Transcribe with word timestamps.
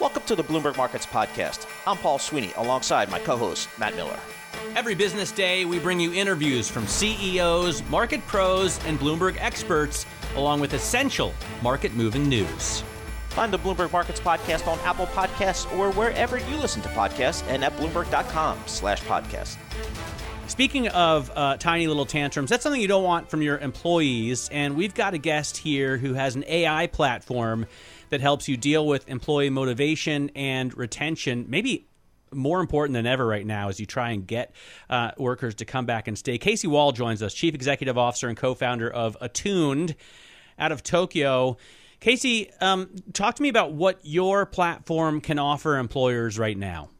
Welcome 0.00 0.22
to 0.26 0.36
the 0.36 0.44
Bloomberg 0.44 0.76
Markets 0.76 1.06
Podcast. 1.06 1.66
I'm 1.84 1.96
Paul 1.96 2.20
Sweeney 2.20 2.52
alongside 2.56 3.10
my 3.10 3.18
co 3.18 3.36
host, 3.36 3.68
Matt 3.80 3.96
Miller. 3.96 4.16
Every 4.76 4.94
business 4.94 5.32
day, 5.32 5.64
we 5.64 5.80
bring 5.80 5.98
you 5.98 6.12
interviews 6.12 6.70
from 6.70 6.86
CEOs, 6.86 7.82
market 7.88 8.24
pros, 8.28 8.78
and 8.86 8.96
Bloomberg 9.00 9.36
experts, 9.40 10.06
along 10.36 10.60
with 10.60 10.72
essential 10.74 11.34
market 11.62 11.94
moving 11.94 12.28
news. 12.28 12.84
Find 13.30 13.52
the 13.52 13.58
Bloomberg 13.58 13.90
Markets 13.90 14.20
Podcast 14.20 14.68
on 14.68 14.78
Apple 14.80 15.06
Podcasts 15.08 15.68
or 15.76 15.90
wherever 15.92 16.38
you 16.38 16.56
listen 16.58 16.80
to 16.82 16.88
podcasts 16.90 17.42
and 17.48 17.64
at 17.64 17.76
Bloomberg.com 17.76 18.56
slash 18.66 19.02
podcast. 19.02 19.56
Speaking 20.46 20.88
of 20.88 21.30
uh, 21.34 21.56
tiny 21.56 21.88
little 21.88 22.06
tantrums, 22.06 22.50
that's 22.50 22.62
something 22.62 22.80
you 22.80 22.88
don't 22.88 23.04
want 23.04 23.28
from 23.28 23.42
your 23.42 23.58
employees. 23.58 24.48
And 24.50 24.76
we've 24.76 24.94
got 24.94 25.12
a 25.12 25.18
guest 25.18 25.56
here 25.58 25.98
who 25.98 26.14
has 26.14 26.36
an 26.36 26.44
AI 26.46 26.86
platform 26.86 27.66
that 28.10 28.20
helps 28.20 28.48
you 28.48 28.56
deal 28.56 28.86
with 28.86 29.08
employee 29.08 29.50
motivation 29.50 30.30
and 30.34 30.76
retention, 30.76 31.46
maybe 31.48 31.86
more 32.32 32.60
important 32.60 32.94
than 32.94 33.06
ever 33.06 33.26
right 33.26 33.46
now 33.46 33.68
as 33.68 33.80
you 33.80 33.86
try 33.86 34.10
and 34.10 34.26
get 34.26 34.52
uh, 34.90 35.12
workers 35.16 35.54
to 35.56 35.64
come 35.64 35.86
back 35.86 36.08
and 36.08 36.18
stay. 36.18 36.38
Casey 36.38 36.66
Wahl 36.66 36.92
joins 36.92 37.22
us, 37.22 37.32
Chief 37.34 37.54
Executive 37.54 37.96
Officer 37.96 38.28
and 38.28 38.36
co 38.36 38.54
founder 38.54 38.90
of 38.90 39.16
Attuned 39.20 39.94
out 40.58 40.72
of 40.72 40.82
Tokyo. 40.82 41.56
Casey, 42.00 42.50
um, 42.60 42.90
talk 43.12 43.36
to 43.36 43.42
me 43.42 43.48
about 43.48 43.72
what 43.72 43.98
your 44.02 44.46
platform 44.46 45.20
can 45.20 45.38
offer 45.38 45.76
employers 45.76 46.38
right 46.38 46.56
now. 46.56 46.90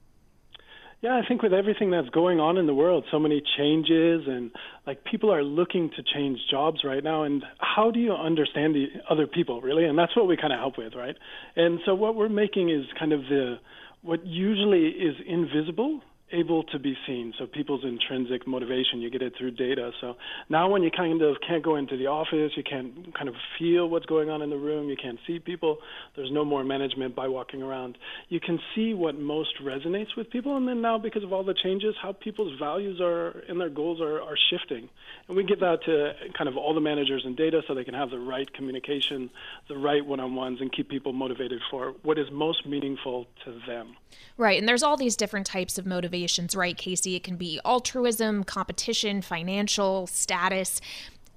Yeah, 1.00 1.14
I 1.14 1.26
think 1.28 1.42
with 1.42 1.52
everything 1.52 1.92
that's 1.92 2.08
going 2.08 2.40
on 2.40 2.56
in 2.56 2.66
the 2.66 2.74
world, 2.74 3.04
so 3.12 3.20
many 3.20 3.40
changes 3.56 4.22
and 4.26 4.50
like 4.84 5.04
people 5.04 5.32
are 5.32 5.44
looking 5.44 5.90
to 5.90 6.02
change 6.02 6.40
jobs 6.50 6.80
right 6.82 7.04
now 7.04 7.22
and 7.22 7.44
how 7.58 7.92
do 7.92 8.00
you 8.00 8.12
understand 8.12 8.74
the 8.74 8.86
other 9.08 9.28
people 9.28 9.60
really? 9.60 9.84
And 9.84 9.96
that's 9.96 10.16
what 10.16 10.26
we 10.26 10.36
kind 10.36 10.52
of 10.52 10.58
help 10.58 10.76
with, 10.76 10.94
right? 10.96 11.14
And 11.54 11.78
so 11.86 11.94
what 11.94 12.16
we're 12.16 12.28
making 12.28 12.70
is 12.70 12.84
kind 12.98 13.12
of 13.12 13.20
the 13.22 13.58
what 14.02 14.26
usually 14.26 14.86
is 14.88 15.14
invisible 15.24 16.00
able 16.32 16.62
to 16.64 16.78
be 16.78 16.96
seen. 17.06 17.32
So 17.38 17.46
people's 17.46 17.84
intrinsic 17.84 18.46
motivation, 18.46 19.00
you 19.00 19.10
get 19.10 19.22
it 19.22 19.34
through 19.38 19.52
data. 19.52 19.92
So 20.00 20.16
now 20.48 20.68
when 20.68 20.82
you 20.82 20.90
kind 20.90 21.22
of 21.22 21.36
can't 21.46 21.62
go 21.62 21.76
into 21.76 21.96
the 21.96 22.06
office, 22.06 22.52
you 22.56 22.62
can't 22.62 23.14
kind 23.14 23.28
of 23.28 23.34
feel 23.58 23.88
what's 23.88 24.06
going 24.06 24.28
on 24.28 24.42
in 24.42 24.50
the 24.50 24.56
room, 24.56 24.88
you 24.88 24.96
can't 24.96 25.18
see 25.26 25.38
people, 25.38 25.78
there's 26.16 26.30
no 26.30 26.44
more 26.44 26.64
management 26.64 27.16
by 27.16 27.28
walking 27.28 27.62
around. 27.62 27.96
You 28.28 28.40
can 28.40 28.58
see 28.74 28.92
what 28.92 29.18
most 29.18 29.54
resonates 29.62 30.16
with 30.16 30.30
people 30.30 30.56
and 30.56 30.68
then 30.68 30.82
now 30.82 30.98
because 30.98 31.24
of 31.24 31.32
all 31.32 31.44
the 31.44 31.54
changes, 31.54 31.94
how 32.02 32.12
people's 32.12 32.58
values 32.58 33.00
are 33.00 33.42
and 33.48 33.60
their 33.60 33.70
goals 33.70 34.00
are, 34.00 34.20
are 34.20 34.36
shifting. 34.50 34.88
And 35.28 35.36
we 35.36 35.44
give 35.44 35.60
that 35.60 35.82
to 35.84 36.12
kind 36.36 36.48
of 36.48 36.56
all 36.56 36.74
the 36.74 36.80
managers 36.80 37.22
and 37.24 37.36
data 37.36 37.62
so 37.66 37.74
they 37.74 37.84
can 37.84 37.94
have 37.94 38.10
the 38.10 38.18
right 38.18 38.52
communication, 38.52 39.30
the 39.68 39.76
right 39.76 40.04
one-on-ones 40.04 40.60
and 40.60 40.70
keep 40.72 40.88
people 40.90 41.12
motivated 41.12 41.60
for 41.70 41.94
what 42.02 42.18
is 42.18 42.26
most 42.30 42.66
meaningful 42.66 43.26
to 43.44 43.58
them. 43.66 43.96
Right. 44.36 44.58
And 44.58 44.68
there's 44.68 44.82
all 44.82 44.96
these 44.96 45.16
different 45.16 45.46
types 45.46 45.78
of 45.78 45.86
motivation 45.86 46.17
motivations, 46.18 46.56
right, 46.56 46.76
Casey? 46.76 47.14
It 47.14 47.22
can 47.22 47.36
be 47.36 47.60
altruism, 47.64 48.44
competition, 48.44 49.22
financial, 49.22 50.06
status. 50.08 50.80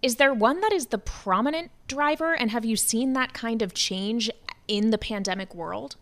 Is 0.02 0.16
there 0.16 0.34
one 0.34 0.62
that 0.62 0.74
is 0.74 0.88
the 0.88 0.98
prominent 0.98 1.70
driver? 1.88 2.34
And 2.34 2.50
have 2.50 2.66
you 2.66 2.76
seen 2.76 3.14
that 3.14 3.34
kind 3.34 3.62
of 3.62 3.74
change 3.74 4.30
in 4.68 4.90
the 4.90 4.98
pandemic 4.98 5.54
world? 5.54 5.98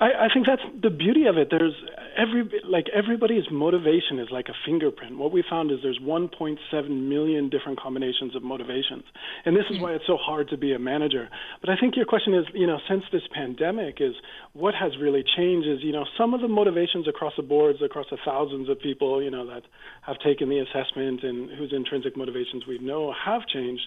I, 0.00 0.24
I 0.24 0.28
think 0.32 0.46
that's 0.46 0.62
the 0.82 0.90
beauty 0.90 1.26
of 1.26 1.36
it. 1.36 1.48
There's 1.50 1.74
every 2.16 2.48
like 2.64 2.86
everybody's 2.94 3.44
motivation 3.50 4.18
is 4.18 4.28
like 4.30 4.48
a 4.48 4.54
fingerprint. 4.64 5.18
What 5.18 5.32
we 5.32 5.44
found 5.48 5.70
is 5.70 5.78
there's 5.82 5.98
1.7 5.98 6.58
million 6.88 7.48
different 7.48 7.80
combinations 7.80 8.34
of 8.34 8.42
motivations, 8.42 9.04
and 9.44 9.56
this 9.56 9.64
is 9.70 9.80
why 9.80 9.92
it's 9.92 10.06
so 10.06 10.16
hard 10.16 10.48
to 10.50 10.56
be 10.56 10.72
a 10.72 10.78
manager. 10.78 11.28
But 11.60 11.70
I 11.70 11.76
think 11.76 11.96
your 11.96 12.06
question 12.06 12.34
is, 12.34 12.44
you 12.54 12.66
know, 12.66 12.78
since 12.88 13.04
this 13.12 13.22
pandemic, 13.32 14.00
is 14.00 14.14
what 14.52 14.74
has 14.74 14.92
really 15.00 15.24
changed 15.36 15.68
is, 15.68 15.78
you 15.82 15.92
know, 15.92 16.04
some 16.16 16.34
of 16.34 16.40
the 16.40 16.48
motivations 16.48 17.08
across 17.08 17.32
the 17.36 17.42
boards, 17.42 17.80
across 17.82 18.06
the 18.10 18.18
thousands 18.24 18.68
of 18.68 18.80
people, 18.80 19.22
you 19.22 19.30
know, 19.30 19.46
that 19.46 19.62
have 20.02 20.18
taken 20.18 20.48
the 20.48 20.58
assessment 20.58 21.22
and 21.22 21.50
whose 21.50 21.72
intrinsic 21.72 22.16
motivations 22.16 22.66
we 22.66 22.78
know 22.78 23.12
have 23.24 23.46
changed, 23.46 23.82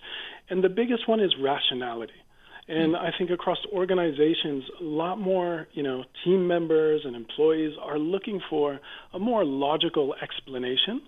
and 0.50 0.64
the 0.64 0.70
biggest 0.70 1.08
one 1.08 1.20
is 1.20 1.34
rationality. 1.42 2.14
And 2.70 2.98
I 2.98 3.12
think 3.18 3.30
across 3.30 3.60
organizations, 3.72 4.64
a 4.82 4.84
lot 4.84 5.20
more, 5.20 5.68
you 5.72 5.84
know, 5.84 6.04
team 6.26 6.48
members 6.48 7.02
and 7.06 7.16
employees 7.16 7.74
are 7.82 7.98
looking 7.98 8.42
for 8.50 8.80
a 9.14 9.20
more 9.20 9.46
logical 9.46 10.14
explanation 10.22 11.02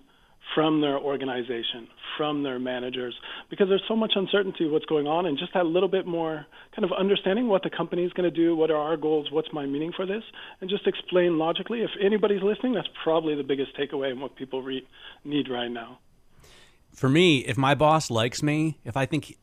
from 0.54 0.80
their 0.80 0.98
organization, 0.98 1.86
from 2.16 2.42
their 2.42 2.58
managers, 2.58 3.14
because 3.50 3.68
there's 3.68 3.84
so 3.86 3.94
much 3.94 4.12
uncertainty 4.16 4.66
what's 4.66 4.86
going 4.86 5.06
on, 5.06 5.26
and 5.26 5.38
just 5.38 5.52
that 5.54 5.66
little 5.66 5.88
bit 5.88 6.06
more 6.06 6.46
kind 6.74 6.84
of 6.84 6.92
understanding 6.98 7.46
what 7.46 7.62
the 7.62 7.70
company 7.70 8.04
is 8.04 8.12
going 8.14 8.28
to 8.28 8.34
do, 8.34 8.56
what 8.56 8.70
are 8.70 8.76
our 8.76 8.96
goals, 8.96 9.30
what's 9.30 9.52
my 9.52 9.66
meaning 9.66 9.92
for 9.94 10.06
this, 10.06 10.24
and 10.60 10.68
just 10.68 10.86
explain 10.86 11.38
logically. 11.38 11.82
If 11.82 11.90
anybody's 12.02 12.42
listening, 12.42 12.72
that's 12.74 12.88
probably 13.04 13.34
the 13.36 13.44
biggest 13.44 13.76
takeaway 13.76 14.10
and 14.10 14.20
what 14.20 14.34
people 14.34 14.62
re- 14.62 14.86
need 15.24 15.48
right 15.48 15.70
now. 15.70 15.98
For 16.94 17.08
me, 17.08 17.40
if 17.40 17.56
my 17.56 17.74
boss 17.74 18.10
likes 18.10 18.42
me, 18.42 18.78
if 18.84 18.96
I 18.96 19.06
think 19.06 19.36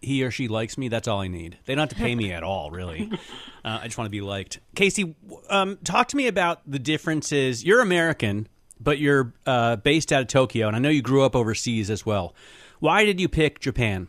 he 0.00 0.22
or 0.22 0.30
she 0.30 0.48
likes 0.48 0.78
me, 0.78 0.88
that's 0.88 1.08
all 1.08 1.20
I 1.20 1.28
need. 1.28 1.58
They 1.64 1.74
don't 1.74 1.82
have 1.82 1.96
to 1.96 2.02
pay 2.02 2.14
me 2.14 2.32
at 2.32 2.42
all, 2.42 2.70
really. 2.70 3.10
Uh, 3.64 3.80
I 3.82 3.84
just 3.86 3.98
want 3.98 4.06
to 4.06 4.10
be 4.10 4.20
liked. 4.22 4.60
Casey, 4.76 5.14
um, 5.50 5.78
talk 5.84 6.08
to 6.08 6.16
me 6.16 6.26
about 6.26 6.62
the 6.64 6.78
differences. 6.78 7.64
You're 7.64 7.80
American, 7.80 8.48
but 8.80 8.98
you're 8.98 9.34
uh, 9.44 9.76
based 9.76 10.10
out 10.10 10.22
of 10.22 10.28
Tokyo, 10.28 10.68
and 10.68 10.76
I 10.76 10.78
know 10.78 10.88
you 10.88 11.02
grew 11.02 11.22
up 11.22 11.36
overseas 11.36 11.90
as 11.90 12.06
well. 12.06 12.34
Why 12.78 13.04
did 13.04 13.20
you 13.20 13.28
pick 13.28 13.58
Japan? 13.58 14.08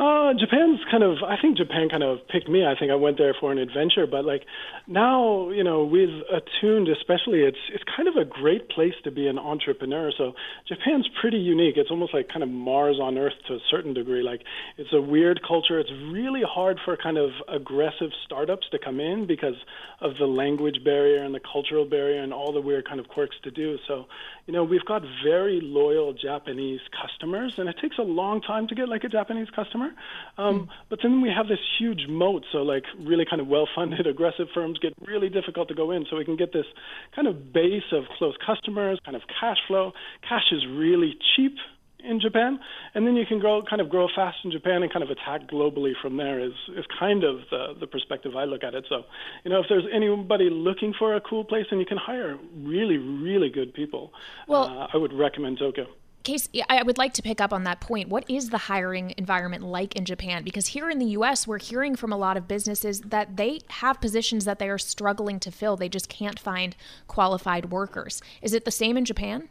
Uh, 0.00 0.32
Japan's 0.32 0.80
kind 0.90 1.02
of, 1.02 1.18
I 1.22 1.36
think 1.38 1.58
Japan 1.58 1.90
kind 1.90 2.02
of 2.02 2.26
picked 2.26 2.48
me. 2.48 2.64
I 2.64 2.74
think 2.74 2.90
I 2.90 2.94
went 2.94 3.18
there 3.18 3.36
for 3.38 3.52
an 3.52 3.58
adventure, 3.58 4.06
but 4.06 4.24
like 4.24 4.44
now, 4.86 5.50
you 5.50 5.62
know, 5.62 5.84
with 5.84 6.08
Attuned 6.32 6.88
especially, 6.88 7.42
it's 7.42 7.58
it's 7.70 7.84
kind 7.84 8.08
of 8.08 8.16
a 8.16 8.24
great 8.24 8.70
place 8.70 8.94
to 9.04 9.10
be 9.10 9.26
an 9.28 9.38
entrepreneur. 9.38 10.10
So 10.16 10.32
Japan's 10.66 11.06
pretty 11.20 11.36
unique. 11.36 11.76
It's 11.76 11.90
almost 11.90 12.14
like 12.14 12.28
kind 12.28 12.42
of 12.42 12.48
Mars 12.48 12.96
on 12.98 13.18
Earth 13.18 13.34
to 13.48 13.54
a 13.56 13.58
certain 13.70 13.92
degree. 13.92 14.22
Like 14.22 14.40
it's 14.78 14.92
a 14.94 15.02
weird 15.02 15.42
culture. 15.46 15.78
It's 15.78 15.92
really 16.10 16.42
hard 16.48 16.80
for 16.82 16.96
kind 16.96 17.18
of 17.18 17.32
aggressive 17.46 18.10
startups 18.24 18.68
to 18.70 18.78
come 18.78 19.00
in 19.00 19.26
because 19.26 19.56
of 20.00 20.16
the 20.18 20.26
language 20.26 20.82
barrier 20.82 21.22
and 21.22 21.34
the 21.34 21.40
cultural 21.40 21.84
barrier 21.84 22.22
and 22.22 22.32
all 22.32 22.54
the 22.54 22.60
weird 22.62 22.88
kind 22.88 23.00
of 23.00 23.08
quirks 23.08 23.36
to 23.42 23.50
do. 23.50 23.76
So, 23.86 24.06
you 24.46 24.54
know, 24.54 24.64
we've 24.64 24.84
got 24.86 25.02
very 25.22 25.60
loyal 25.62 26.14
Japanese 26.14 26.80
customers, 27.02 27.52
and 27.58 27.68
it 27.68 27.76
takes 27.82 27.98
a 27.98 28.02
long 28.02 28.40
time 28.40 28.66
to 28.68 28.74
get 28.74 28.88
like 28.88 29.04
a 29.04 29.08
Japanese 29.10 29.48
customer. 29.54 29.89
Um, 30.38 30.60
mm. 30.60 30.68
But 30.88 31.00
then 31.02 31.20
we 31.20 31.30
have 31.34 31.48
this 31.48 31.58
huge 31.78 32.06
moat. 32.08 32.44
So, 32.52 32.58
like, 32.58 32.84
really 32.98 33.24
kind 33.28 33.40
of 33.40 33.48
well 33.48 33.68
funded, 33.74 34.06
aggressive 34.14 34.48
firms 34.54 34.78
get 34.78 34.94
really 35.00 35.28
difficult 35.28 35.68
to 35.68 35.74
go 35.74 35.90
in. 35.90 36.06
So, 36.10 36.16
we 36.16 36.24
can 36.24 36.36
get 36.36 36.52
this 36.52 36.66
kind 37.14 37.28
of 37.28 37.52
base 37.52 37.90
of 37.92 38.04
close 38.18 38.36
customers, 38.44 38.98
kind 39.04 39.16
of 39.16 39.22
cash 39.40 39.58
flow. 39.66 39.92
Cash 40.28 40.52
is 40.52 40.66
really 40.66 41.16
cheap 41.36 41.56
in 42.04 42.20
Japan, 42.20 42.58
and 42.94 43.06
then 43.06 43.16
you 43.16 43.26
can 43.26 43.38
grow 43.38 43.62
kind 43.62 43.80
of 43.80 43.88
grow 43.88 44.08
fast 44.14 44.38
in 44.44 44.50
Japan 44.50 44.82
and 44.82 44.92
kind 44.92 45.02
of 45.02 45.10
attack 45.10 45.48
globally 45.50 45.92
from 46.00 46.16
there 46.16 46.40
is 46.40 46.52
is 46.76 46.84
kind 46.98 47.24
of 47.24 47.40
the 47.50 47.74
the 47.78 47.86
perspective 47.86 48.36
I 48.36 48.44
look 48.44 48.64
at 48.64 48.74
it. 48.74 48.86
So, 48.88 49.04
you 49.44 49.50
know, 49.50 49.60
if 49.60 49.66
there's 49.68 49.84
anybody 49.92 50.50
looking 50.50 50.94
for 50.98 51.14
a 51.14 51.20
cool 51.20 51.44
place 51.44 51.66
and 51.70 51.80
you 51.80 51.86
can 51.86 51.98
hire 51.98 52.38
really 52.56 52.98
really 52.98 53.50
good 53.50 53.74
people, 53.74 54.12
well, 54.48 54.64
uh, 54.64 54.88
I 54.92 54.96
would 54.96 55.12
recommend 55.12 55.58
Tokyo. 55.58 55.86
Case, 56.22 56.48
I 56.68 56.82
would 56.82 56.98
like 56.98 57.14
to 57.14 57.22
pick 57.22 57.40
up 57.40 57.50
on 57.50 57.64
that 57.64 57.80
point. 57.80 58.10
What 58.10 58.28
is 58.28 58.50
the 58.50 58.58
hiring 58.58 59.14
environment 59.16 59.64
like 59.64 59.96
in 59.96 60.04
Japan? 60.04 60.44
Because 60.44 60.68
here 60.68 60.90
in 60.90 60.98
the 60.98 61.06
US, 61.06 61.46
we're 61.46 61.58
hearing 61.58 61.96
from 61.96 62.12
a 62.12 62.16
lot 62.16 62.36
of 62.36 62.46
businesses 62.46 63.00
that 63.00 63.38
they 63.38 63.60
have 63.68 64.02
positions 64.02 64.44
that 64.44 64.58
they 64.58 64.68
are 64.68 64.76
struggling 64.78 65.40
to 65.40 65.50
fill. 65.50 65.76
They 65.76 65.88
just 65.88 66.10
can't 66.10 66.38
find 66.38 66.76
qualified 67.08 67.70
workers. 67.70 68.20
Is 68.42 68.52
it 68.52 68.66
the 68.66 68.70
same 68.70 68.98
in 68.98 69.06
Japan? 69.06 69.48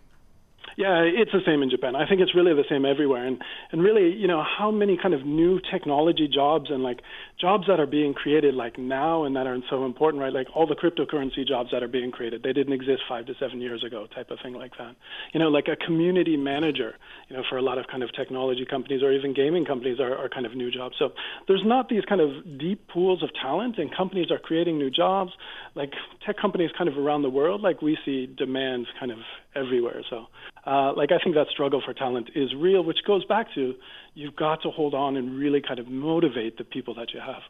Yeah, 0.80 1.04
it's 1.04 1.34
the 1.34 1.42
same 1.46 1.62
in 1.62 1.70
Japan. 1.70 1.98
I 1.98 2.08
think 2.08 2.22
it's 2.22 2.34
really 2.34 2.54
the 2.54 2.64
same 2.70 2.86
everywhere. 2.86 3.28
And 3.28 3.44
and 3.74 3.84
really, 3.84 4.16
you 4.16 4.30
know, 4.30 4.42
how 4.42 4.72
many 4.72 4.96
kind 4.96 5.14
of 5.14 5.26
new 5.26 5.60
technology 5.70 6.26
jobs 6.34 6.70
and 6.70 6.82
like 6.82 7.02
jobs 7.38 7.66
that 7.68 7.82
are 7.82 7.86
being 7.86 8.14
created 8.14 8.56
like 8.56 8.78
now 8.80 9.26
and 9.26 9.36
that 9.36 9.46
are 9.46 9.58
so 9.70 9.84
important, 9.84 10.24
right? 10.24 10.31
Like 10.31 10.48
all 10.56 10.66
the 10.66 10.76
cryptocurrency 10.78 11.46
jobs 11.46 11.72
that 11.74 11.84
are 11.84 11.90
being 11.90 12.12
created, 12.12 12.44
they 12.44 12.54
didn't 12.54 12.72
exist 12.72 13.02
five 13.10 13.26
to 13.26 13.34
seven 13.42 13.60
years 13.60 13.84
ago, 13.84 14.08
type 14.16 14.31
of 14.31 14.38
thing 14.42 14.54
like 14.54 14.72
that. 14.78 14.96
You 15.34 15.42
know, 15.42 15.50
like 15.50 15.68
a 15.68 15.76
community 15.76 16.38
manager, 16.38 16.96
you 17.28 17.36
know, 17.36 17.44
for 17.50 17.58
a 17.58 17.62
lot 17.62 17.78
of 17.78 17.88
kind 17.92 18.02
of 18.02 18.14
technology 18.16 18.66
companies 18.66 19.04
or 19.04 19.12
even 19.12 19.34
gaming 19.34 19.66
companies 19.66 20.00
are, 20.00 20.16
are 20.16 20.30
kind 20.30 20.46
of 20.46 20.56
new 20.56 20.72
jobs. 20.72 20.96
So 20.98 21.10
there's 21.50 21.64
not 21.66 21.90
these 21.90 22.06
kind 22.08 22.22
of 22.22 22.58
deep 22.58 22.88
pools 22.88 23.22
of 23.22 23.32
talent, 23.42 23.80
and 23.80 23.94
companies 23.94 24.32
are 24.32 24.40
creating 24.40 24.78
new 24.78 24.90
jobs. 24.90 25.32
Like 25.75 25.92
tech 26.25 26.38
companies 26.38 26.72
kind 26.78 26.90
of 26.90 26.98
around 26.98 27.24
the 27.24 27.30
world, 27.30 27.60
like 27.60 27.82
we 27.82 27.98
see 28.06 28.28
demands 28.28 28.88
kind 28.98 29.12
of 29.12 29.18
everywhere. 29.60 30.02
So, 30.10 30.28
uh, 30.66 30.94
like 30.96 31.12
I 31.12 31.18
think 31.24 31.36
that 31.36 31.48
struggle 31.52 31.82
for 31.84 31.94
talent 31.94 32.30
is 32.36 32.54
real, 32.56 32.84
which 32.84 33.00
goes 33.06 33.26
back 33.26 33.48
to 33.56 33.76
you've 34.14 34.36
got 34.36 34.62
to 34.64 34.72
hold 34.72 34.94
on 34.94 35.18
and 35.18 35.38
really 35.38 35.62
kind 35.62 35.80
of 35.80 35.88
motivate 35.88 36.58
the 36.58 36.64
people 36.64 36.94
that 36.96 37.14
you 37.14 37.20
have. 37.20 37.42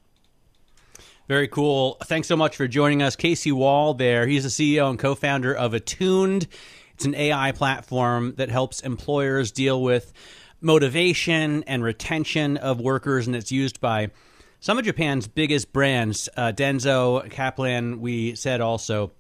Very 1.28 1.48
cool. 1.48 1.98
Thanks 2.06 2.28
so 2.28 2.36
much 2.36 2.56
for 2.56 2.68
joining 2.68 3.04
us, 3.04 3.16
Casey 3.16 3.52
Wahl. 3.52 3.94
There, 3.94 4.26
he's 4.26 4.44
the 4.44 4.50
CEO 4.50 4.90
and 4.90 4.98
co-founder 4.98 5.54
of 5.54 5.76
Attuned. 5.76 6.48
It's 6.96 7.06
an 7.06 7.14
AI 7.14 7.52
platform 7.52 8.34
that 8.38 8.50
helps 8.50 8.82
employers 8.82 9.52
deal 9.52 9.82
with 9.82 10.12
motivation 10.60 11.64
and 11.64 11.84
retention 11.84 12.58
of 12.58 12.82
workers, 12.82 13.28
and 13.28 13.36
it's 13.36 13.52
used 13.52 13.80
by 13.80 14.10
Some 14.60 14.78
of 14.78 14.84
Japan's 14.84 15.28
biggest 15.28 15.72
brands, 15.72 16.28
uh, 16.36 16.52
Denso, 16.52 17.30
Kaplan, 17.30 18.02
we 18.02 18.36
said 18.36 18.60
also 18.60 19.12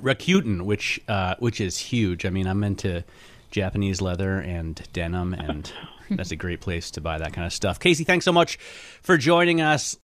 Rakuten, 0.00 0.62
which 0.62 1.00
uh, 1.08 1.36
which 1.38 1.60
is 1.60 1.78
huge. 1.78 2.26
I 2.26 2.30
mean, 2.30 2.46
I'm 2.46 2.62
into 2.62 3.04
Japanese 3.50 4.00
leather 4.00 4.38
and 4.38 4.80
denim, 4.92 5.32
and 5.34 5.72
that's 6.10 6.30
a 6.30 6.36
great 6.36 6.60
place 6.60 6.90
to 6.92 7.00
buy 7.00 7.18
that 7.18 7.32
kind 7.32 7.46
of 7.46 7.52
stuff. 7.52 7.80
Casey, 7.80 8.04
thanks 8.04 8.24
so 8.24 8.32
much 8.32 8.56
for 9.02 9.16
joining 9.16 9.60
us. 9.60 9.96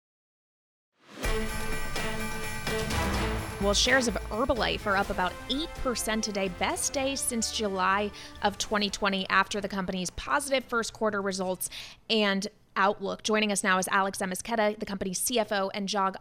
Well, 3.62 3.74
shares 3.74 4.08
of 4.08 4.14
Herbalife 4.28 4.86
are 4.86 4.96
up 4.96 5.10
about 5.10 5.32
8% 5.48 6.20
today, 6.20 6.48
best 6.58 6.92
day 6.92 7.14
since 7.14 7.52
July 7.52 8.10
of 8.42 8.58
2020 8.58 9.28
after 9.28 9.60
the 9.60 9.68
company's 9.68 10.10
positive 10.10 10.64
first 10.64 10.92
quarter 10.92 11.22
results 11.22 11.70
and 12.10 12.48
outlook. 12.76 13.22
Joining 13.22 13.52
us 13.52 13.62
now 13.62 13.78
is 13.78 13.88
Alex 13.88 14.18
Amezquita, 14.18 14.78
the 14.78 14.86
company's 14.86 15.20
CFO, 15.20 15.70
and 15.74 15.88
John 15.88 16.14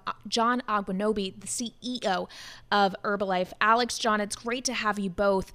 Agwunobi, 0.68 1.39
the 1.39 1.48
CEO 1.48 2.30
of 2.71 2.95
Herbalife. 3.03 3.53
Alex, 3.62 3.98
John, 3.98 4.21
it's 4.21 4.36
great 4.36 4.65
to 4.65 4.74
have 4.74 5.00
you 5.00 5.09
both. 5.09 5.51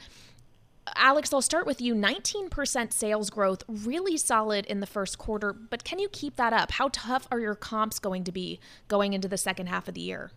Alex, 0.94 1.32
I'll 1.32 1.42
start 1.42 1.66
with 1.66 1.80
you. 1.80 1.94
19% 1.94 2.92
sales 2.92 3.28
growth, 3.28 3.64
really 3.68 4.16
solid 4.16 4.64
in 4.66 4.80
the 4.80 4.86
first 4.86 5.18
quarter, 5.18 5.52
but 5.52 5.82
can 5.82 5.98
you 5.98 6.08
keep 6.08 6.36
that 6.36 6.52
up? 6.52 6.70
How 6.70 6.90
tough 6.92 7.26
are 7.30 7.40
your 7.40 7.56
comps 7.56 7.98
going 7.98 8.22
to 8.24 8.32
be 8.32 8.60
going 8.86 9.12
into 9.12 9.26
the 9.26 9.36
second 9.36 9.66
half 9.66 9.88
of 9.88 9.94
the 9.94 10.00
year? 10.00 10.30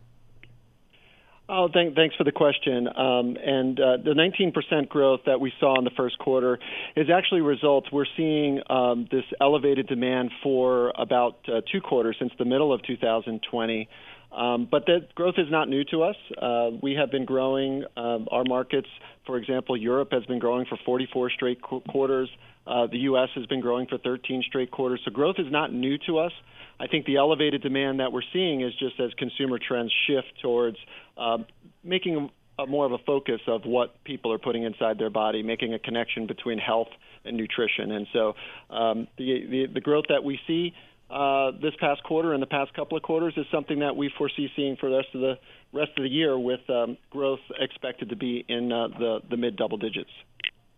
Oh, 1.51 1.67
thank, 1.73 1.95
thanks 1.95 2.15
for 2.15 2.23
the 2.23 2.31
question. 2.31 2.87
Um, 2.87 3.35
and 3.43 3.79
uh, 3.79 3.97
the 3.97 4.13
19% 4.13 4.87
growth 4.87 5.21
that 5.25 5.41
we 5.41 5.51
saw 5.59 5.79
in 5.79 5.83
the 5.83 5.91
first 5.97 6.19
quarter 6.19 6.59
is 6.95 7.07
actually 7.09 7.41
results. 7.41 7.87
We're 7.91 8.05
seeing 8.15 8.61
um, 8.69 9.07
this 9.11 9.23
elevated 9.41 9.87
demand 9.87 10.29
for 10.43 10.93
about 10.95 11.39
uh, 11.47 11.61
two 11.71 11.81
quarters 11.81 12.17
since 12.19 12.31
the 12.37 12.45
middle 12.45 12.71
of 12.71 12.83
2020. 12.83 13.89
Um, 14.31 14.67
but 14.69 14.85
that 14.85 15.15
growth 15.15 15.35
is 15.39 15.47
not 15.49 15.69
new 15.69 15.83
to 15.85 16.03
us. 16.03 16.15
Uh, 16.39 16.69
we 16.83 16.93
have 16.93 17.09
been 17.09 17.25
growing 17.25 17.83
um, 17.97 18.27
our 18.29 18.43
markets. 18.43 18.87
For 19.25 19.37
example, 19.37 19.75
Europe 19.75 20.09
has 20.11 20.23
been 20.25 20.37
growing 20.37 20.67
for 20.67 20.77
44 20.85 21.31
straight 21.31 21.63
qu- 21.63 21.81
quarters. 21.81 22.29
Uh, 22.69 22.85
the 22.85 22.99
U.S. 22.99 23.29
has 23.33 23.47
been 23.47 23.61
growing 23.61 23.87
for 23.87 23.97
13 23.97 24.43
straight 24.47 24.69
quarters. 24.69 25.01
So 25.03 25.11
growth 25.11 25.37
is 25.39 25.51
not 25.51 25.73
new 25.73 25.97
to 26.05 26.19
us. 26.19 26.31
I 26.79 26.85
think 26.87 27.05
the 27.05 27.17
elevated 27.17 27.63
demand 27.63 27.99
that 27.99 28.11
we're 28.11 28.21
seeing 28.31 28.61
is 28.61 28.73
just 28.77 28.99
as 28.99 29.11
consumer 29.17 29.57
trends 29.59 29.91
shift 30.07 30.39
towards 30.41 30.77
uh, 31.17 31.39
making 31.83 32.29
a, 32.59 32.67
more 32.67 32.85
of 32.85 32.91
a 32.91 32.99
focus 32.99 33.41
of 33.47 33.63
what 33.65 34.01
people 34.03 34.31
are 34.31 34.37
putting 34.37 34.63
inside 34.63 34.99
their 34.99 35.09
body, 35.09 35.41
making 35.41 35.73
a 35.73 35.79
connection 35.79 36.27
between 36.27 36.59
health 36.59 36.89
and 37.25 37.35
nutrition. 37.35 37.91
And 37.91 38.07
so 38.13 38.33
um, 38.69 39.07
the, 39.17 39.45
the, 39.49 39.65
the 39.73 39.81
growth 39.81 40.05
that 40.09 40.23
we 40.23 40.39
see 40.45 40.73
uh, 41.09 41.51
this 41.59 41.73
past 41.79 42.03
quarter 42.03 42.33
and 42.33 42.41
the 42.41 42.47
past 42.47 42.71
couple 42.75 42.95
of 42.95 43.01
quarters 43.01 43.33
is 43.35 43.45
something 43.51 43.79
that 43.79 43.95
we 43.95 44.11
foresee 44.15 44.47
seeing 44.55 44.75
for 44.75 44.89
the 44.89 44.97
rest 44.97 45.07
of 45.15 45.21
the 45.21 45.33
rest 45.73 45.91
of 45.97 46.03
the 46.03 46.09
year, 46.09 46.37
with 46.37 46.59
um, 46.69 46.97
growth 47.09 47.39
expected 47.59 48.09
to 48.09 48.15
be 48.15 48.45
in 48.47 48.71
uh, 48.71 48.89
the 48.89 49.19
the 49.27 49.37
mid 49.37 49.55
double 49.55 49.77
digits. 49.77 50.11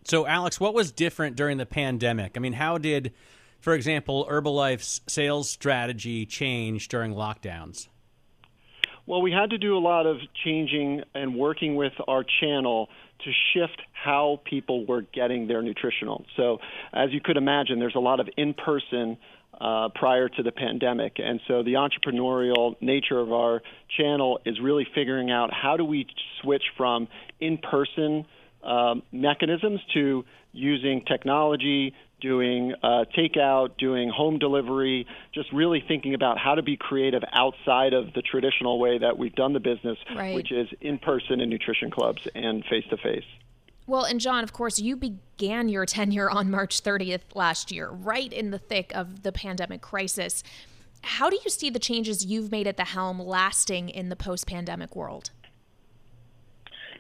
So, 0.04 0.26
Alex, 0.26 0.60
what 0.60 0.74
was 0.74 0.92
different 0.92 1.36
during 1.36 1.58
the 1.58 1.66
pandemic? 1.66 2.34
I 2.36 2.40
mean, 2.40 2.54
how 2.54 2.78
did 2.78 3.14
for 3.62 3.76
example, 3.76 4.26
Herbalife's 4.30 5.02
sales 5.08 5.50
strategy 5.50 6.26
change 6.26 6.88
during 6.88 7.14
lockdowns? 7.14 7.88
Well, 9.06 9.22
we 9.22 9.32
had 9.32 9.52
to 9.52 9.58
do 9.58 9.78
a 9.78 9.80
lot 9.80 10.06
of 10.06 10.18
changing 10.44 11.04
and 11.14 11.36
working 11.36 11.76
with 11.76 11.94
our 12.08 12.26
channel 12.42 12.90
to 13.24 13.32
shift 13.54 13.82
how 13.92 14.42
people 14.46 14.86
were 14.86 15.02
getting 15.02 15.48
their 15.48 15.62
nutritional. 15.62 16.26
So, 16.36 16.58
as 16.92 17.12
you 17.12 17.22
could 17.22 17.38
imagine, 17.38 17.80
there's 17.80 17.96
a 17.96 18.00
lot 18.00 18.20
of 18.20 18.28
in 18.36 18.54
person 18.56 19.18
uh, 19.60 19.90
prior 19.94 20.28
to 20.28 20.42
the 20.42 20.52
pandemic. 20.52 21.18
And 21.18 21.40
so 21.48 21.62
the 21.62 21.74
entrepreneurial 21.74 22.76
nature 22.82 23.20
of 23.20 23.32
our 23.32 23.62
channel 23.96 24.40
is 24.44 24.60
really 24.60 24.88
figuring 24.96 25.30
out 25.30 25.52
how 25.54 25.78
do 25.78 25.86
we 25.86 26.08
switch 26.42 26.64
from 26.78 27.08
in 27.40 27.60
person 27.60 28.26
um, 28.64 29.04
mechanisms 29.12 29.80
to 29.94 30.26
using 30.54 31.04
technology, 31.06 31.94
doing 32.20 32.74
uh, 32.84 33.06
takeout, 33.18 33.78
doing 33.78 34.10
home 34.10 34.38
delivery, 34.38 35.08
just 35.34 35.52
really 35.52 35.84
thinking 35.86 36.14
about 36.14 36.38
how 36.38 36.56
to 36.56 36.62
be 36.62 36.78
creative 36.78 37.24
outside 37.34 37.94
of 37.94 38.14
the 38.14 38.22
traditional 38.22 38.80
way 38.80 39.00
that 39.00 39.18
we've 39.18 39.36
done 39.36 39.54
the 39.54 39.60
business, 39.60 39.98
right. 40.16 40.36
which 40.36 40.52
is 40.52 40.68
in 40.80 40.98
person 41.00 41.42
in 41.42 41.50
nutrition 41.50 41.90
clubs 41.90 42.28
and 42.36 42.64
face 42.66 42.86
to 42.90 42.98
face. 42.98 43.26
Well, 43.88 44.04
and 44.04 44.20
John, 44.20 44.44
of 44.44 44.54
course, 44.54 44.80
you 44.80 44.96
began 44.96 45.68
your 45.68 45.86
tenure 45.98 46.30
on 46.30 46.50
March 46.52 46.82
30th 46.82 47.36
last 47.36 47.72
year, 47.72 47.90
right 47.90 48.32
in 48.32 48.52
the 48.52 48.60
thick 48.60 48.92
of 48.96 49.24
the 49.24 49.32
pandemic 49.32 49.82
crisis. 49.82 50.44
How 51.04 51.30
do 51.30 51.40
you 51.44 51.50
see 51.50 51.72
the 51.72 51.80
changes 51.80 52.24
you've 52.24 52.52
made 52.52 52.68
at 52.68 52.78
the 52.78 52.86
helm 52.86 53.20
lasting 53.20 53.90
in 53.90 54.10
the 54.10 54.16
post 54.16 54.46
pandemic 54.46 54.96
world? 54.96 55.32